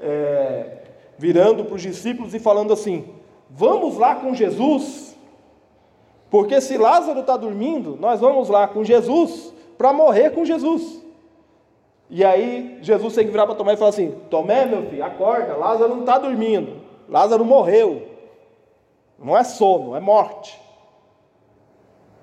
é, 0.00 0.78
virando 1.18 1.64
para 1.64 1.74
os 1.74 1.82
discípulos 1.82 2.34
e 2.34 2.38
falando 2.38 2.72
assim: 2.72 3.08
Vamos 3.48 3.96
lá 3.98 4.14
com 4.14 4.32
Jesus, 4.32 5.16
porque 6.30 6.60
se 6.60 6.78
Lázaro 6.78 7.20
está 7.20 7.36
dormindo, 7.36 7.96
nós 8.00 8.20
vamos 8.20 8.48
lá 8.48 8.68
com 8.68 8.84
Jesus 8.84 9.52
para 9.76 9.92
morrer 9.92 10.30
com 10.30 10.44
Jesus. 10.44 11.04
E 12.08 12.24
aí 12.24 12.78
Jesus 12.80 13.14
tem 13.14 13.24
que 13.24 13.30
virar 13.30 13.46
para 13.46 13.56
Tomé 13.56 13.72
e 13.72 13.76
falar 13.76 13.90
assim: 13.90 14.14
Tomé, 14.30 14.66
meu 14.66 14.86
filho, 14.88 15.04
acorda, 15.04 15.56
Lázaro 15.56 15.94
não 15.94 16.00
está 16.00 16.16
dormindo, 16.16 16.76
Lázaro 17.08 17.44
morreu. 17.44 18.08
Não 19.18 19.36
é 19.36 19.44
sono, 19.44 19.96
é 19.96 20.00
morte. 20.00 20.58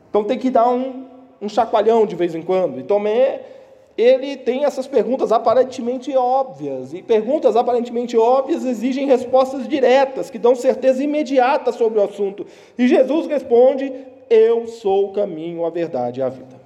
Então 0.09 0.23
tem 0.23 0.39
que 0.39 0.49
dar 0.49 0.67
um, 0.67 1.05
um 1.39 1.47
chacoalhão 1.47 2.07
de 2.07 2.15
vez 2.15 2.33
em 2.33 2.41
quando. 2.41 2.79
E 2.79 2.83
Tomé 2.83 3.56
ele 3.97 4.37
tem 4.37 4.63
essas 4.63 4.85
perguntas 4.85 5.31
aparentemente 5.31 6.15
óbvias, 6.15 6.93
e 6.93 7.01
perguntas 7.01 7.55
aparentemente 7.55 8.15
óbvias 8.15 8.63
exigem 8.63 9.07
respostas 9.07 9.67
diretas, 9.67 10.29
que 10.29 10.37
dão 10.37 10.53
certeza 10.55 11.03
imediata 11.03 11.71
sobre 11.71 11.97
o 11.97 12.03
assunto. 12.03 12.45
E 12.77 12.87
Jesus 12.87 13.25
responde: 13.25 13.91
Eu 14.29 14.67
sou 14.67 15.09
o 15.09 15.13
caminho, 15.13 15.65
a 15.65 15.71
verdade 15.71 16.19
e 16.19 16.23
a 16.23 16.29
vida. 16.29 16.61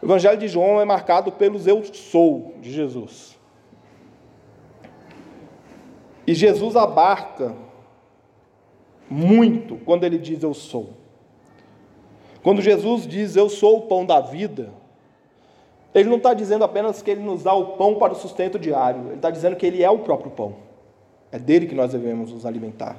O 0.00 0.06
Evangelho 0.06 0.38
de 0.38 0.46
João 0.46 0.80
é 0.80 0.84
marcado 0.84 1.32
pelos 1.32 1.66
eu 1.66 1.82
sou 1.92 2.54
de 2.60 2.70
Jesus. 2.70 3.36
E 6.24 6.34
Jesus 6.34 6.76
abarca 6.76 7.54
muito 9.10 9.76
quando 9.84 10.04
ele 10.04 10.18
diz 10.18 10.42
eu 10.42 10.54
sou. 10.54 10.90
Quando 12.42 12.62
Jesus 12.62 13.08
diz 13.08 13.34
eu 13.34 13.48
sou 13.48 13.78
o 13.78 13.82
pão 13.82 14.06
da 14.06 14.20
vida, 14.20 14.72
ele 15.96 16.10
não 16.10 16.18
está 16.18 16.34
dizendo 16.34 16.62
apenas 16.62 17.00
que 17.00 17.10
ele 17.10 17.22
nos 17.22 17.42
dá 17.42 17.54
o 17.54 17.68
pão 17.78 17.94
para 17.94 18.12
o 18.12 18.16
sustento 18.16 18.58
diário, 18.58 19.00
ele 19.06 19.14
está 19.14 19.30
dizendo 19.30 19.56
que 19.56 19.64
ele 19.64 19.82
é 19.82 19.88
o 19.88 20.00
próprio 20.00 20.30
pão. 20.30 20.56
É 21.32 21.38
dele 21.38 21.66
que 21.66 21.74
nós 21.74 21.92
devemos 21.92 22.30
nos 22.30 22.44
alimentar. 22.44 22.98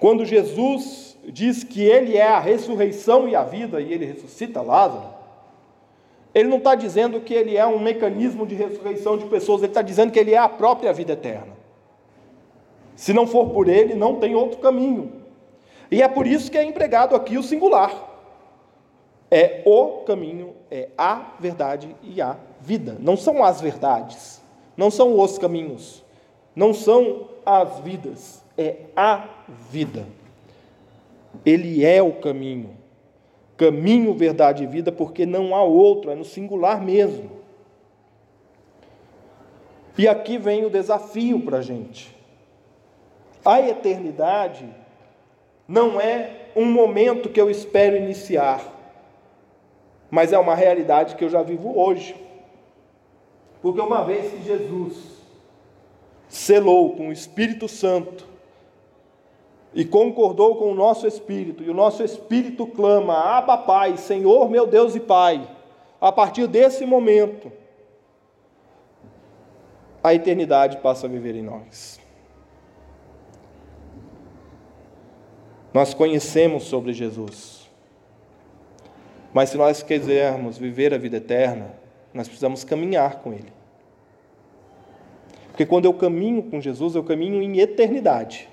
Quando 0.00 0.24
Jesus 0.24 1.18
diz 1.26 1.62
que 1.62 1.82
ele 1.82 2.16
é 2.16 2.26
a 2.26 2.38
ressurreição 2.38 3.28
e 3.28 3.36
a 3.36 3.42
vida, 3.42 3.82
e 3.82 3.92
ele 3.92 4.06
ressuscita 4.06 4.62
Lázaro, 4.62 5.08
ele 6.34 6.48
não 6.48 6.56
está 6.56 6.74
dizendo 6.74 7.20
que 7.20 7.34
ele 7.34 7.54
é 7.54 7.66
um 7.66 7.78
mecanismo 7.78 8.46
de 8.46 8.54
ressurreição 8.54 9.18
de 9.18 9.26
pessoas, 9.26 9.60
ele 9.60 9.70
está 9.70 9.82
dizendo 9.82 10.10
que 10.10 10.18
ele 10.18 10.32
é 10.32 10.38
a 10.38 10.48
própria 10.48 10.90
vida 10.94 11.12
eterna. 11.12 11.52
Se 12.96 13.12
não 13.12 13.26
for 13.26 13.50
por 13.50 13.68
ele, 13.68 13.94
não 13.94 14.16
tem 14.16 14.34
outro 14.34 14.58
caminho. 14.58 15.12
E 15.90 16.02
é 16.02 16.08
por 16.08 16.26
isso 16.26 16.50
que 16.50 16.56
é 16.56 16.64
empregado 16.64 17.14
aqui 17.14 17.36
o 17.36 17.42
singular. 17.42 18.07
É 19.30 19.62
o 19.66 20.04
caminho, 20.06 20.54
é 20.70 20.88
a 20.96 21.34
verdade 21.38 21.94
e 22.02 22.20
a 22.20 22.36
vida. 22.60 22.96
Não 22.98 23.16
são 23.16 23.44
as 23.44 23.60
verdades, 23.60 24.42
não 24.76 24.90
são 24.90 25.18
os 25.18 25.38
caminhos, 25.38 26.02
não 26.56 26.72
são 26.72 27.28
as 27.44 27.80
vidas, 27.80 28.42
é 28.56 28.76
a 28.96 29.28
vida. 29.70 30.06
Ele 31.44 31.84
é 31.84 32.02
o 32.02 32.14
caminho. 32.14 32.76
Caminho, 33.56 34.14
verdade 34.14 34.62
e 34.62 34.66
vida, 34.66 34.92
porque 34.92 35.26
não 35.26 35.54
há 35.54 35.62
outro, 35.62 36.10
é 36.10 36.14
no 36.14 36.24
singular 36.24 36.80
mesmo. 36.80 37.30
E 39.98 40.06
aqui 40.06 40.38
vem 40.38 40.64
o 40.64 40.70
desafio 40.70 41.40
para 41.40 41.58
a 41.58 41.62
gente. 41.62 42.16
A 43.44 43.60
eternidade 43.60 44.64
não 45.66 46.00
é 46.00 46.50
um 46.54 46.64
momento 46.64 47.28
que 47.28 47.40
eu 47.40 47.50
espero 47.50 47.96
iniciar, 47.96 48.62
mas 50.10 50.32
é 50.32 50.38
uma 50.38 50.54
realidade 50.54 51.16
que 51.16 51.24
eu 51.24 51.28
já 51.28 51.42
vivo 51.42 51.78
hoje. 51.78 52.16
Porque 53.60 53.80
uma 53.80 54.04
vez 54.04 54.32
que 54.32 54.42
Jesus 54.42 55.18
selou 56.28 56.94
com 56.94 57.08
o 57.08 57.12
Espírito 57.12 57.68
Santo 57.68 58.26
e 59.74 59.84
concordou 59.84 60.56
com 60.56 60.70
o 60.70 60.74
nosso 60.74 61.06
espírito, 61.06 61.62
e 61.62 61.70
o 61.70 61.74
nosso 61.74 62.02
espírito 62.02 62.66
clama: 62.66 63.14
Abba, 63.14 63.58
Pai, 63.58 63.96
Senhor 63.96 64.48
meu 64.48 64.66
Deus 64.66 64.94
e 64.94 65.00
Pai. 65.00 65.48
A 66.00 66.12
partir 66.12 66.46
desse 66.46 66.86
momento, 66.86 67.50
a 70.02 70.14
eternidade 70.14 70.78
passa 70.78 71.06
a 71.06 71.10
viver 71.10 71.34
em 71.34 71.42
nós. 71.42 72.00
Nós 75.74 75.92
conhecemos 75.92 76.64
sobre 76.64 76.92
Jesus. 76.92 77.57
Mas 79.38 79.50
se 79.50 79.56
nós 79.56 79.84
quisermos 79.84 80.58
viver 80.58 80.92
a 80.92 80.98
vida 80.98 81.18
eterna, 81.18 81.72
nós 82.12 82.26
precisamos 82.26 82.64
caminhar 82.64 83.22
com 83.22 83.32
Ele. 83.32 83.52
Porque 85.46 85.64
quando 85.64 85.84
eu 85.84 85.94
caminho 85.94 86.42
com 86.42 86.60
Jesus, 86.60 86.96
eu 86.96 87.04
caminho 87.04 87.40
em 87.40 87.60
eternidade. 87.60 88.48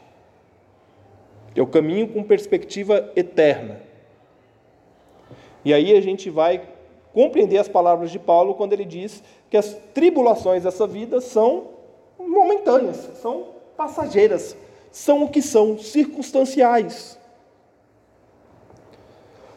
Eu 1.56 1.66
caminho 1.66 2.08
com 2.10 2.22
perspectiva 2.22 3.12
eterna. 3.16 3.82
E 5.66 5.74
aí 5.74 5.98
a 5.98 6.02
gente 6.02 6.30
vai 6.30 6.62
compreender 7.12 7.58
as 7.58 7.68
palavras 7.68 8.12
de 8.12 8.20
Paulo 8.20 8.54
quando 8.54 8.74
ele 8.74 8.86
diz 8.86 9.24
que 9.50 9.58
as 9.58 9.74
tribulações 9.92 10.62
dessa 10.62 10.86
vida 10.86 11.20
são 11.20 11.70
momentâneas, 12.20 13.10
são 13.20 13.48
passageiras, 13.76 14.56
são 14.92 15.24
o 15.24 15.30
que 15.30 15.42
são, 15.42 15.80
circunstanciais. 15.80 17.18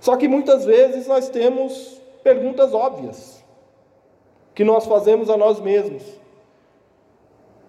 Só 0.09 0.17
que 0.17 0.27
muitas 0.27 0.65
vezes 0.65 1.07
nós 1.07 1.29
temos 1.29 2.01
perguntas 2.23 2.73
óbvias 2.73 3.45
que 4.55 4.65
nós 4.65 4.87
fazemos 4.87 5.29
a 5.29 5.37
nós 5.37 5.61
mesmos. 5.61 6.03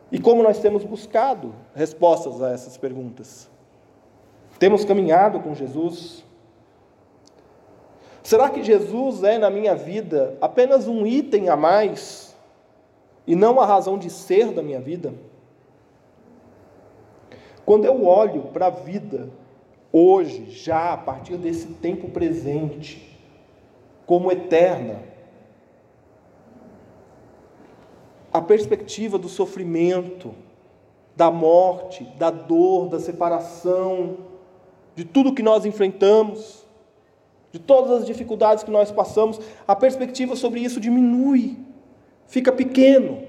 E 0.09 0.21
como 0.21 0.41
nós 0.41 0.57
temos 0.59 0.85
buscado 0.85 1.53
respostas 1.75 2.41
a 2.41 2.53
essas 2.53 2.77
perguntas? 2.77 3.49
Temos 4.57 4.85
caminhado 4.85 5.41
com 5.41 5.53
Jesus? 5.53 6.23
Será 8.23 8.49
que 8.49 8.63
Jesus 8.63 9.21
é 9.21 9.37
na 9.37 9.49
minha 9.49 9.75
vida 9.75 10.37
apenas 10.39 10.87
um 10.87 11.05
item 11.05 11.49
a 11.49 11.57
mais 11.57 12.33
e 13.27 13.35
não 13.35 13.59
a 13.59 13.65
razão 13.65 13.97
de 13.97 14.09
ser 14.09 14.53
da 14.53 14.63
minha 14.63 14.79
vida? 14.79 15.13
Quando 17.65 17.83
eu 17.83 18.05
olho 18.05 18.43
para 18.43 18.67
a 18.67 18.69
vida 18.69 19.29
hoje, 19.91 20.51
já 20.51 20.93
a 20.93 20.97
partir 20.97 21.37
desse 21.37 21.67
tempo 21.67 22.09
presente, 22.09 23.17
como 24.05 24.31
eterna, 24.31 25.01
a 28.31 28.41
perspectiva 28.41 29.17
do 29.17 29.27
sofrimento, 29.27 30.33
da 31.15 31.31
morte, 31.31 32.03
da 32.17 32.29
dor, 32.29 32.87
da 32.87 32.99
separação, 32.99 34.17
de 34.95 35.03
tudo 35.03 35.33
que 35.33 35.43
nós 35.43 35.65
enfrentamos, 35.65 36.65
de 37.51 37.59
todas 37.59 37.91
as 38.01 38.05
dificuldades 38.05 38.63
que 38.63 38.71
nós 38.71 38.91
passamos, 38.91 39.39
a 39.67 39.75
perspectiva 39.75 40.35
sobre 40.35 40.59
isso 40.59 40.79
diminui, 40.79 41.57
fica 42.27 42.51
pequeno, 42.51 43.23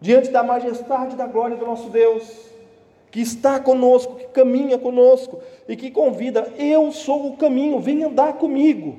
diante 0.00 0.30
da 0.30 0.42
majestade 0.42 1.16
da 1.16 1.26
glória 1.26 1.56
do 1.56 1.66
nosso 1.66 1.90
Deus, 1.90 2.48
que 3.10 3.20
está 3.20 3.58
conosco, 3.58 4.16
que 4.16 4.26
caminha 4.26 4.78
conosco 4.78 5.40
e 5.68 5.76
que 5.76 5.90
convida: 5.90 6.52
Eu 6.58 6.92
sou 6.92 7.28
o 7.28 7.36
caminho, 7.36 7.80
vem 7.80 8.04
andar 8.04 8.34
comigo. 8.34 8.98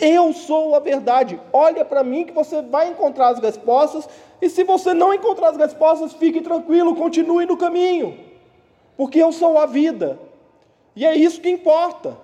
Eu 0.00 0.32
sou 0.32 0.74
a 0.74 0.80
verdade. 0.80 1.38
Olha 1.52 1.84
para 1.84 2.02
mim 2.02 2.24
que 2.24 2.32
você 2.32 2.62
vai 2.62 2.90
encontrar 2.90 3.28
as 3.28 3.38
respostas. 3.38 4.08
E 4.40 4.48
se 4.48 4.64
você 4.64 4.92
não 4.92 5.14
encontrar 5.14 5.50
as 5.50 5.56
respostas, 5.56 6.12
fique 6.14 6.40
tranquilo, 6.40 6.96
continue 6.96 7.46
no 7.46 7.56
caminho. 7.56 8.18
Porque 8.96 9.22
eu 9.22 9.30
sou 9.30 9.58
a 9.58 9.66
vida. 9.66 10.18
E 10.96 11.06
é 11.06 11.14
isso 11.14 11.40
que 11.40 11.48
importa. 11.48 12.16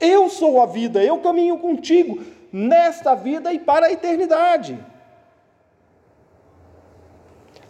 Eu 0.00 0.28
sou 0.28 0.60
a 0.60 0.66
vida, 0.66 1.02
eu 1.02 1.18
caminho 1.18 1.58
contigo 1.58 2.20
nesta 2.52 3.14
vida 3.14 3.52
e 3.52 3.58
para 3.58 3.86
a 3.86 3.92
eternidade. 3.92 4.78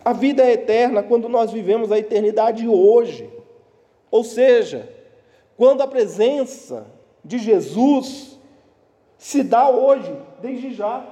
A 0.05 0.13
vida 0.13 0.43
é 0.43 0.53
eterna 0.53 1.03
quando 1.03 1.29
nós 1.29 1.51
vivemos 1.51 1.91
a 1.91 1.99
eternidade 1.99 2.69
hoje. 2.69 3.31
Ou 4.11 4.23
seja, 4.23 4.89
quando 5.57 5.83
a 5.83 5.87
presença 5.87 6.87
de 7.25 7.39
Jesus 7.39 8.39
se 9.17 9.43
dá 9.43 9.71
hoje, 9.71 10.15
desde 10.43 10.75
já. 10.75 11.03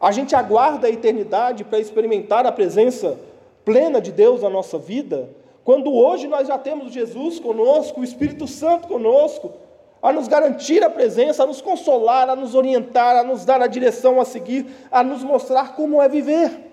A 0.00 0.12
gente 0.12 0.36
aguarda 0.36 0.86
a 0.86 0.90
eternidade 0.90 1.64
para 1.64 1.80
experimentar 1.80 2.46
a 2.46 2.52
presença 2.52 3.18
plena 3.64 4.00
de 4.00 4.12
Deus 4.12 4.42
na 4.42 4.48
nossa 4.48 4.78
vida, 4.78 5.28
quando 5.64 5.92
hoje 5.92 6.28
nós 6.28 6.46
já 6.46 6.56
temos 6.56 6.92
Jesus 6.92 7.40
conosco, 7.40 8.00
o 8.00 8.04
Espírito 8.04 8.46
Santo 8.46 8.86
conosco, 8.86 9.52
a 10.00 10.12
nos 10.12 10.28
garantir 10.28 10.84
a 10.84 10.88
presença, 10.88 11.42
a 11.42 11.46
nos 11.46 11.60
consolar, 11.60 12.30
a 12.30 12.36
nos 12.36 12.54
orientar, 12.54 13.16
a 13.16 13.24
nos 13.24 13.44
dar 13.44 13.60
a 13.60 13.66
direção 13.66 14.20
a 14.20 14.24
seguir, 14.24 14.66
a 14.90 15.02
nos 15.02 15.24
mostrar 15.24 15.74
como 15.74 16.00
é 16.00 16.08
viver. 16.08 16.67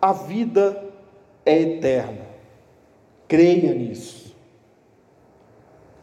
A 0.00 0.12
vida 0.12 0.84
é 1.44 1.60
eterna. 1.60 2.26
Creia 3.28 3.74
nisso. 3.74 4.34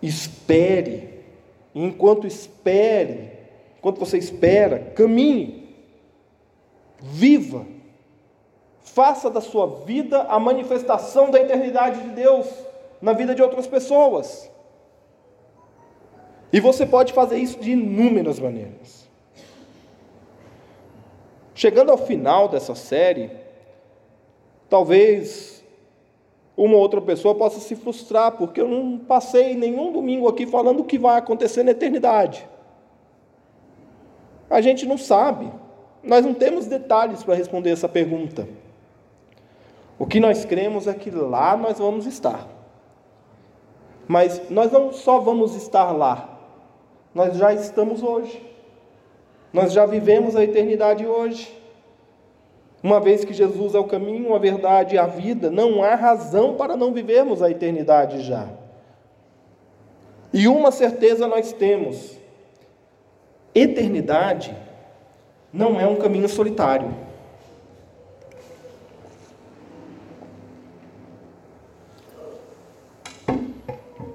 Espere. 0.02 1.24
Enquanto 1.76 2.28
espere, 2.28 3.32
enquanto 3.78 4.00
você 4.00 4.18
espera, 4.18 4.80
caminhe. 4.96 5.76
Viva 7.00 7.66
Faça 8.94 9.28
da 9.28 9.42
sua 9.42 9.66
vida 9.86 10.22
a 10.24 10.38
manifestação 10.40 11.32
da 11.32 11.40
eternidade 11.40 12.02
de 12.02 12.10
Deus 12.10 12.48
na 13.02 13.12
vida 13.14 13.34
de 13.34 13.42
outras 13.42 13.66
pessoas. 13.66 14.52
E 16.52 16.60
você 16.60 16.86
pode 16.86 17.12
fazer 17.12 17.38
isso 17.38 17.60
de 17.60 17.72
inúmeras 17.72 18.40
maneiras. 18.40 19.10
Chegando 21.56 21.92
ao 21.92 21.98
final 21.98 22.48
dessa 22.48 22.76
série, 22.76 23.32
talvez 24.74 25.64
uma 26.58 26.78
outra 26.78 27.00
pessoa 27.00 27.36
possa 27.36 27.60
se 27.60 27.76
frustrar, 27.76 28.32
porque 28.32 28.60
eu 28.60 28.68
não 28.68 28.98
passei 28.98 29.54
nenhum 29.54 29.92
domingo 29.92 30.28
aqui 30.28 30.48
falando 30.48 30.80
o 30.80 30.84
que 30.84 30.98
vai 30.98 31.20
acontecer 31.20 31.62
na 31.62 31.70
eternidade. 31.70 32.50
A 34.50 34.62
gente 34.62 34.88
não 34.88 34.98
sabe, 34.98 35.48
nós 36.02 36.26
não 36.26 36.34
temos 36.34 36.66
detalhes 36.66 37.22
para 37.22 37.36
responder 37.36 37.70
essa 37.70 37.88
pergunta. 37.88 38.48
O 40.00 40.08
que 40.08 40.20
nós 40.20 40.44
cremos 40.44 40.88
é 40.88 40.94
que 40.96 41.12
lá 41.12 41.56
nós 41.56 41.78
vamos 41.78 42.08
estar. 42.08 42.48
Mas 44.08 44.50
nós 44.50 44.72
não 44.72 44.92
só 44.92 45.20
vamos 45.20 45.54
estar 45.54 45.92
lá, 45.92 46.40
nós 47.14 47.38
já 47.38 47.54
estamos 47.54 48.02
hoje. 48.02 48.42
Nós 49.54 49.72
já 49.72 49.86
vivemos 49.86 50.36
a 50.36 50.44
eternidade 50.44 51.06
hoje. 51.06 51.63
Uma 52.84 53.00
vez 53.00 53.24
que 53.24 53.34
Jesus 53.34 53.74
é 53.74 53.80
o 53.80 53.86
caminho, 53.86 54.36
a 54.36 54.38
verdade 54.38 54.96
e 54.96 54.98
a 54.98 55.08
vida, 55.08 55.50
não 55.50 55.82
há 55.82 55.96
razão 55.96 56.56
para 56.56 56.76
não 56.76 56.94
vivermos 56.94 57.42
a 57.42 57.50
eternidade 57.50 58.22
já. 58.22 58.50
E 60.34 60.48
uma 60.48 60.70
certeza 60.70 61.26
nós 61.26 61.54
temos: 61.54 62.18
eternidade 63.56 64.54
não 65.52 65.80
é 65.80 65.88
um 65.88 65.96
caminho 65.96 66.28
solitário. 66.28 66.94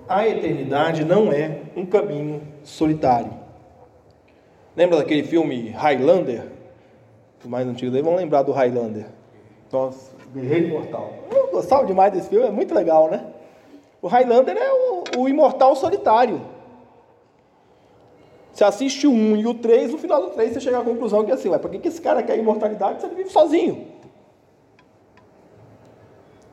a 0.08 0.26
eternidade 0.26 1.04
não 1.04 1.30
é 1.30 1.58
um 1.76 1.84
caminho 1.84 2.40
solitário. 2.64 3.30
Lembra 4.74 4.98
daquele 4.98 5.22
filme 5.22 5.68
Highlander? 5.70 6.57
Os 7.40 7.46
mais 7.46 7.66
antigos 7.66 7.94
aí 7.94 8.02
vão 8.02 8.16
lembrar 8.16 8.42
do 8.42 8.52
Highlander. 8.52 9.06
Nossa, 9.72 10.12
Guerreiro 10.32 10.68
Imortal. 10.68 11.12
Eu 11.30 11.48
gostava 11.48 11.86
demais 11.86 12.12
desse 12.12 12.28
filme, 12.28 12.46
é 12.46 12.50
muito 12.50 12.74
legal, 12.74 13.10
né? 13.10 13.24
O 14.00 14.08
Highlander 14.08 14.56
é 14.56 14.72
o, 14.72 15.22
o 15.22 15.28
imortal 15.28 15.74
solitário. 15.74 16.40
Você 18.52 18.64
assiste 18.64 19.06
o 19.06 19.12
1 19.12 19.36
e 19.36 19.46
o 19.46 19.54
3, 19.54 19.92
no 19.92 19.98
final 19.98 20.20
do 20.20 20.30
3 20.30 20.54
você 20.54 20.60
chega 20.60 20.78
à 20.78 20.82
conclusão 20.82 21.24
que 21.24 21.30
é 21.30 21.34
assim, 21.34 21.48
ué, 21.48 21.58
por 21.58 21.70
que, 21.70 21.78
que 21.78 21.88
esse 21.88 22.00
cara 22.00 22.22
quer 22.22 22.36
imortalidade 22.38 23.00
se 23.00 23.06
ele 23.06 23.14
vive 23.14 23.30
sozinho? 23.30 23.86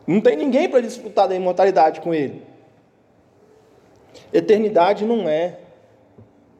Não 0.05 0.21
tem 0.21 0.35
ninguém 0.35 0.69
para 0.69 0.81
disputar 0.81 1.27
da 1.27 1.35
imortalidade 1.35 2.01
com 2.01 2.13
ele. 2.13 2.43
Eternidade 4.31 5.03
não 5.03 5.27
é 5.27 5.59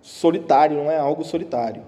solitário, 0.02 0.78
não 0.78 0.90
é 0.90 0.98
algo 0.98 1.24
solitário. 1.24 1.84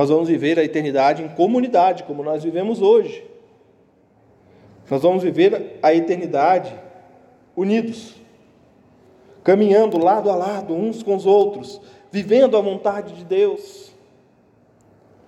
Nós 0.00 0.08
vamos 0.08 0.30
viver 0.30 0.58
a 0.58 0.64
eternidade 0.64 1.22
em 1.22 1.28
comunidade, 1.28 2.04
como 2.04 2.22
nós 2.22 2.42
vivemos 2.42 2.80
hoje. 2.80 3.22
Nós 4.90 5.02
vamos 5.02 5.22
viver 5.22 5.78
a 5.82 5.92
eternidade 5.92 6.74
unidos, 7.54 8.14
caminhando 9.44 10.02
lado 10.02 10.30
a 10.30 10.34
lado 10.34 10.72
uns 10.72 11.02
com 11.02 11.14
os 11.14 11.26
outros, 11.26 11.82
vivendo 12.10 12.56
a 12.56 12.62
vontade 12.62 13.12
de 13.12 13.24
Deus, 13.26 13.92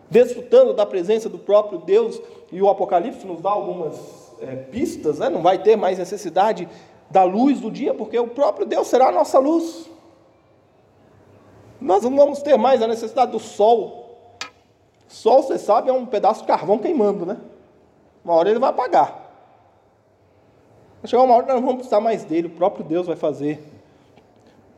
desfrutando 0.08 0.72
da 0.72 0.86
presença 0.86 1.28
do 1.28 1.38
próprio 1.38 1.80
Deus, 1.80 2.18
e 2.50 2.62
o 2.62 2.70
Apocalipse 2.70 3.26
nos 3.26 3.42
dá 3.42 3.50
algumas 3.50 4.32
é, 4.40 4.56
pistas, 4.56 5.18
né? 5.18 5.28
não 5.28 5.42
vai 5.42 5.62
ter 5.62 5.76
mais 5.76 5.98
necessidade 5.98 6.66
da 7.10 7.24
luz 7.24 7.60
do 7.60 7.70
dia, 7.70 7.92
porque 7.92 8.18
o 8.18 8.28
próprio 8.28 8.64
Deus 8.64 8.88
será 8.88 9.08
a 9.08 9.12
nossa 9.12 9.38
luz. 9.38 9.90
Nós 11.78 12.04
não 12.04 12.16
vamos 12.16 12.40
ter 12.40 12.56
mais 12.56 12.80
a 12.80 12.86
necessidade 12.86 13.32
do 13.32 13.38
sol. 13.38 14.02
Sol, 15.12 15.42
você 15.42 15.58
sabe, 15.58 15.90
é 15.90 15.92
um 15.92 16.06
pedaço 16.06 16.40
de 16.40 16.46
carvão 16.46 16.78
queimando, 16.78 17.26
né? 17.26 17.36
Uma 18.24 18.32
hora 18.32 18.48
ele 18.48 18.58
vai 18.58 18.70
apagar. 18.70 19.10
Vai 21.02 21.10
chegar 21.10 21.22
uma 21.22 21.34
hora 21.34 21.44
que 21.44 21.52
nós 21.52 21.60
não 21.60 21.66
vamos 21.66 21.80
precisar 21.82 22.00
mais 22.00 22.24
dele, 22.24 22.46
o 22.46 22.50
próprio 22.50 22.82
Deus 22.82 23.06
vai 23.06 23.14
fazer 23.14 23.62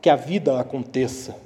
que 0.01 0.09
a 0.09 0.15
vida 0.17 0.59
aconteça. 0.59 1.37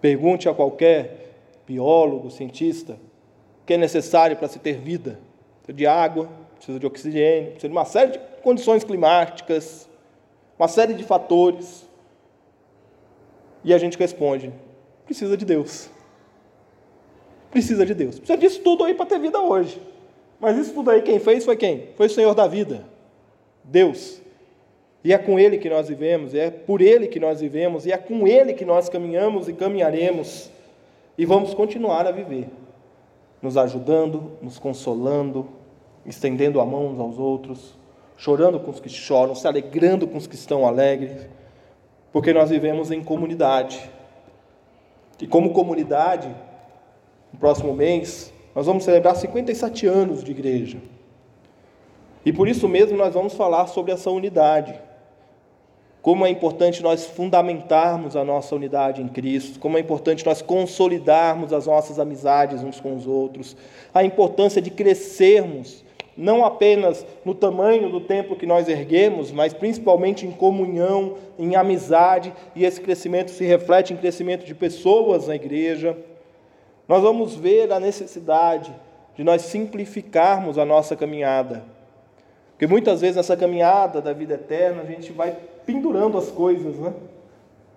Pergunte 0.00 0.48
a 0.48 0.54
qualquer 0.54 1.34
biólogo, 1.66 2.30
cientista, 2.30 2.94
o 2.94 3.66
que 3.66 3.74
é 3.74 3.76
necessário 3.76 4.38
para 4.38 4.48
se 4.48 4.58
ter 4.58 4.78
vida. 4.78 5.20
Precisa 5.58 5.76
de 5.76 5.86
água, 5.86 6.30
precisa 6.56 6.80
de 6.80 6.86
oxigênio, 6.86 7.50
precisa 7.50 7.68
de 7.68 7.76
uma 7.76 7.84
série 7.84 8.12
de 8.12 8.18
condições 8.42 8.84
climáticas, 8.84 9.86
uma 10.58 10.66
série 10.66 10.94
de 10.94 11.04
fatores. 11.04 11.86
E 13.62 13.74
a 13.74 13.76
gente 13.76 13.98
responde: 13.98 14.50
precisa 15.04 15.36
de 15.36 15.44
Deus. 15.44 15.91
Precisa 17.52 17.86
de 17.86 17.94
Deus. 17.94 18.18
Precisa 18.18 18.38
disso 18.38 18.60
tudo 18.62 18.82
aí 18.82 18.94
para 18.94 19.06
ter 19.06 19.20
vida 19.20 19.38
hoje. 19.38 19.80
Mas 20.40 20.56
isso 20.56 20.72
tudo 20.72 20.90
aí 20.90 21.02
quem 21.02 21.20
fez 21.20 21.44
foi 21.44 21.56
quem? 21.56 21.88
Foi 21.96 22.06
o 22.06 22.10
Senhor 22.10 22.34
da 22.34 22.48
vida. 22.48 22.84
Deus. 23.62 24.20
E 25.04 25.12
é 25.12 25.18
com 25.18 25.38
Ele 25.38 25.58
que 25.58 25.68
nós 25.68 25.88
vivemos, 25.88 26.34
é 26.34 26.50
por 26.50 26.80
Ele 26.80 27.06
que 27.06 27.20
nós 27.20 27.40
vivemos, 27.40 27.86
e 27.86 27.92
é 27.92 27.98
com 27.98 28.26
Ele 28.26 28.54
que 28.54 28.64
nós 28.64 28.88
caminhamos 28.88 29.48
e 29.48 29.52
caminharemos, 29.52 30.50
e 31.18 31.26
vamos 31.26 31.52
continuar 31.54 32.06
a 32.06 32.12
viver, 32.12 32.48
nos 33.40 33.56
ajudando, 33.56 34.32
nos 34.40 34.58
consolando, 34.58 35.48
estendendo 36.06 36.60
a 36.60 36.64
mão 36.64 36.86
uns 36.86 37.00
aos 37.00 37.18
outros, 37.18 37.76
chorando 38.16 38.60
com 38.60 38.70
os 38.70 38.78
que 38.78 38.88
choram, 38.88 39.34
se 39.34 39.46
alegrando 39.46 40.06
com 40.06 40.16
os 40.16 40.28
que 40.28 40.36
estão 40.36 40.66
alegres, 40.66 41.28
porque 42.12 42.32
nós 42.32 42.50
vivemos 42.50 42.92
em 42.92 43.02
comunidade. 43.02 43.90
E 45.20 45.26
como 45.26 45.52
comunidade, 45.52 46.32
próximo 47.42 47.74
mês, 47.74 48.32
nós 48.54 48.66
vamos 48.66 48.84
celebrar 48.84 49.16
57 49.16 49.84
anos 49.84 50.22
de 50.22 50.30
igreja. 50.30 50.78
E 52.24 52.32
por 52.32 52.46
isso 52.46 52.68
mesmo 52.68 52.96
nós 52.96 53.14
vamos 53.14 53.34
falar 53.34 53.66
sobre 53.66 53.90
essa 53.90 54.08
unidade. 54.12 54.72
Como 56.00 56.24
é 56.24 56.30
importante 56.30 56.84
nós 56.84 57.04
fundamentarmos 57.04 58.14
a 58.14 58.22
nossa 58.22 58.54
unidade 58.54 59.02
em 59.02 59.08
Cristo, 59.08 59.58
como 59.58 59.76
é 59.76 59.80
importante 59.80 60.24
nós 60.24 60.40
consolidarmos 60.40 61.52
as 61.52 61.66
nossas 61.66 61.98
amizades 61.98 62.62
uns 62.62 62.78
com 62.78 62.94
os 62.94 63.08
outros, 63.08 63.56
a 63.92 64.04
importância 64.04 64.62
de 64.62 64.70
crescermos, 64.70 65.84
não 66.16 66.44
apenas 66.44 67.04
no 67.24 67.34
tamanho 67.34 67.90
do 67.90 68.02
templo 68.02 68.36
que 68.36 68.46
nós 68.46 68.68
erguemos, 68.68 69.32
mas 69.32 69.52
principalmente 69.52 70.24
em 70.24 70.30
comunhão, 70.30 71.16
em 71.36 71.56
amizade, 71.56 72.32
e 72.54 72.64
esse 72.64 72.80
crescimento 72.80 73.32
se 73.32 73.44
reflete 73.44 73.92
em 73.92 73.96
crescimento 73.96 74.46
de 74.46 74.54
pessoas 74.54 75.26
na 75.26 75.34
igreja. 75.34 75.96
Nós 76.88 77.02
vamos 77.02 77.34
ver 77.34 77.72
a 77.72 77.80
necessidade 77.80 78.74
de 79.14 79.22
nós 79.24 79.42
simplificarmos 79.42 80.58
a 80.58 80.64
nossa 80.64 80.96
caminhada 80.96 81.64
porque 82.62 82.72
muitas 82.72 83.00
vezes 83.00 83.16
nessa 83.16 83.36
caminhada 83.36 84.00
da 84.00 84.12
vida 84.12 84.34
eterna 84.34 84.82
a 84.82 84.84
gente 84.84 85.10
vai 85.10 85.36
pendurando 85.66 86.16
as 86.16 86.30
coisas, 86.30 86.78
né? 86.78 86.94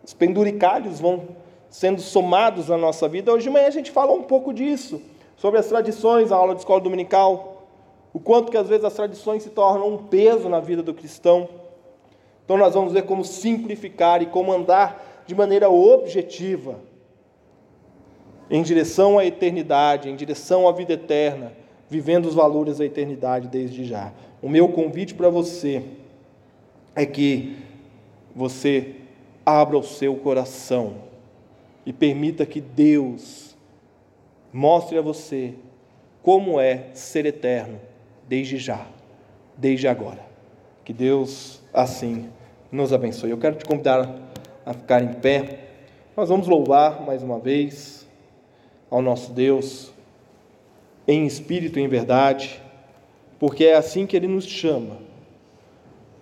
Os 0.04 0.14
penduricalhos 0.14 1.00
vão 1.00 1.24
sendo 1.72 2.00
somados 2.00 2.70
na 2.70 2.78
nossa 2.78 3.08
vida. 3.08 3.34
Hoje 3.34 3.46
de 3.46 3.50
manhã 3.50 3.66
a 3.66 3.72
gente 3.72 3.90
fala 3.90 4.14
um 4.14 4.22
pouco 4.22 4.54
disso, 4.54 5.02
sobre 5.36 5.60
as 5.60 5.66
tradições, 5.66 6.32
a 6.32 6.36
aula 6.36 6.54
de 6.54 6.60
escola 6.60 6.80
dominical, 6.80 7.64
o 8.14 8.20
quanto 8.20 8.52
que 8.52 8.58
às 8.60 8.70
vezes 8.70 8.86
as 8.86 8.94
tradições 8.94 9.42
se 9.42 9.50
tornam 9.50 9.92
um 9.92 9.98
peso 9.98 10.48
na 10.50 10.60
vida 10.60 10.84
do 10.84 10.94
cristão. 10.94 11.50
Então 12.44 12.56
nós 12.56 12.76
vamos 12.76 12.94
ver 12.94 13.06
como 13.06 13.26
simplificar 13.26 14.22
e 14.22 14.28
como 14.28 14.54
andar 14.54 15.24
de 15.26 15.34
maneira 15.34 15.68
objetiva 15.68 16.76
em 18.50 18.62
direção 18.62 19.18
à 19.18 19.26
eternidade, 19.26 20.10
em 20.10 20.16
direção 20.16 20.68
à 20.68 20.72
vida 20.72 20.94
eterna, 20.94 21.54
vivendo 21.90 22.26
os 22.26 22.36
valores 22.36 22.78
da 22.78 22.86
eternidade 22.86 23.48
desde 23.48 23.86
já. 23.86 24.12
O 24.42 24.50
meu 24.50 24.70
convite 24.70 25.14
para 25.14 25.30
você 25.30 25.84
é 26.96 27.06
que 27.06 27.58
você 28.36 28.96
abra 29.46 29.78
o 29.78 29.84
seu 29.84 30.16
coração 30.16 30.96
e 31.86 31.94
permita 31.94 32.46
que 32.46 32.60
Deus 32.60 33.56
mostre 34.52 34.98
a 34.98 35.02
você 35.02 35.54
como 36.22 36.60
é 36.60 36.88
ser 36.94 37.26
eterno 37.26 37.80
desde 38.28 38.58
já, 38.58 38.88
desde 39.56 39.88
agora. 39.88 40.26
Que 40.84 40.94
Deus 40.94 41.62
assim 41.74 42.30
nos 42.72 42.92
abençoe. 42.92 43.30
Eu 43.30 43.38
quero 43.38 43.56
te 43.56 43.66
convidar 43.66 44.16
a 44.66 44.74
ficar 44.74 45.04
em 45.04 45.14
pé. 45.14 45.60
Nós 46.18 46.30
vamos 46.30 46.48
louvar 46.48 47.02
mais 47.02 47.22
uma 47.22 47.40
vez 47.40 48.05
ao 48.96 49.02
nosso 49.02 49.32
Deus 49.32 49.92
em 51.08 51.26
espírito 51.26 51.80
e 51.80 51.82
em 51.82 51.88
verdade 51.88 52.62
porque 53.40 53.66
é 53.66 53.76
assim 53.76 54.06
que 54.06 54.16
ele 54.16 54.28
nos 54.28 54.46
chama 54.46 54.98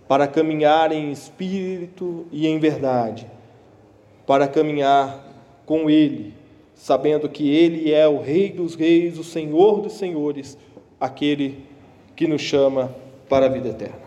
para 0.08 0.28
caminhar 0.28 0.92
em 0.92 1.12
espírito 1.12 2.26
e 2.32 2.48
em 2.48 2.60
verdade, 2.60 3.26
para 4.28 4.48
caminhar 4.48 5.26
com 5.66 5.90
ele, 5.90 6.34
sabendo 6.76 7.30
que 7.30 7.50
ele 7.50 7.92
é 7.92 8.08
o 8.08 8.22
Rei 8.22 8.52
dos 8.52 8.76
Reis, 8.76 9.18
o 9.18 9.24
Senhor 9.24 9.82
dos 9.82 9.94
Senhores, 9.94 10.58
aquele 11.00 11.64
que 12.16 12.28
nos 12.28 12.42
chama 12.42 12.94
para 13.30 13.46
a 13.46 13.50
vida 13.50 13.70
eterna. 13.70 14.03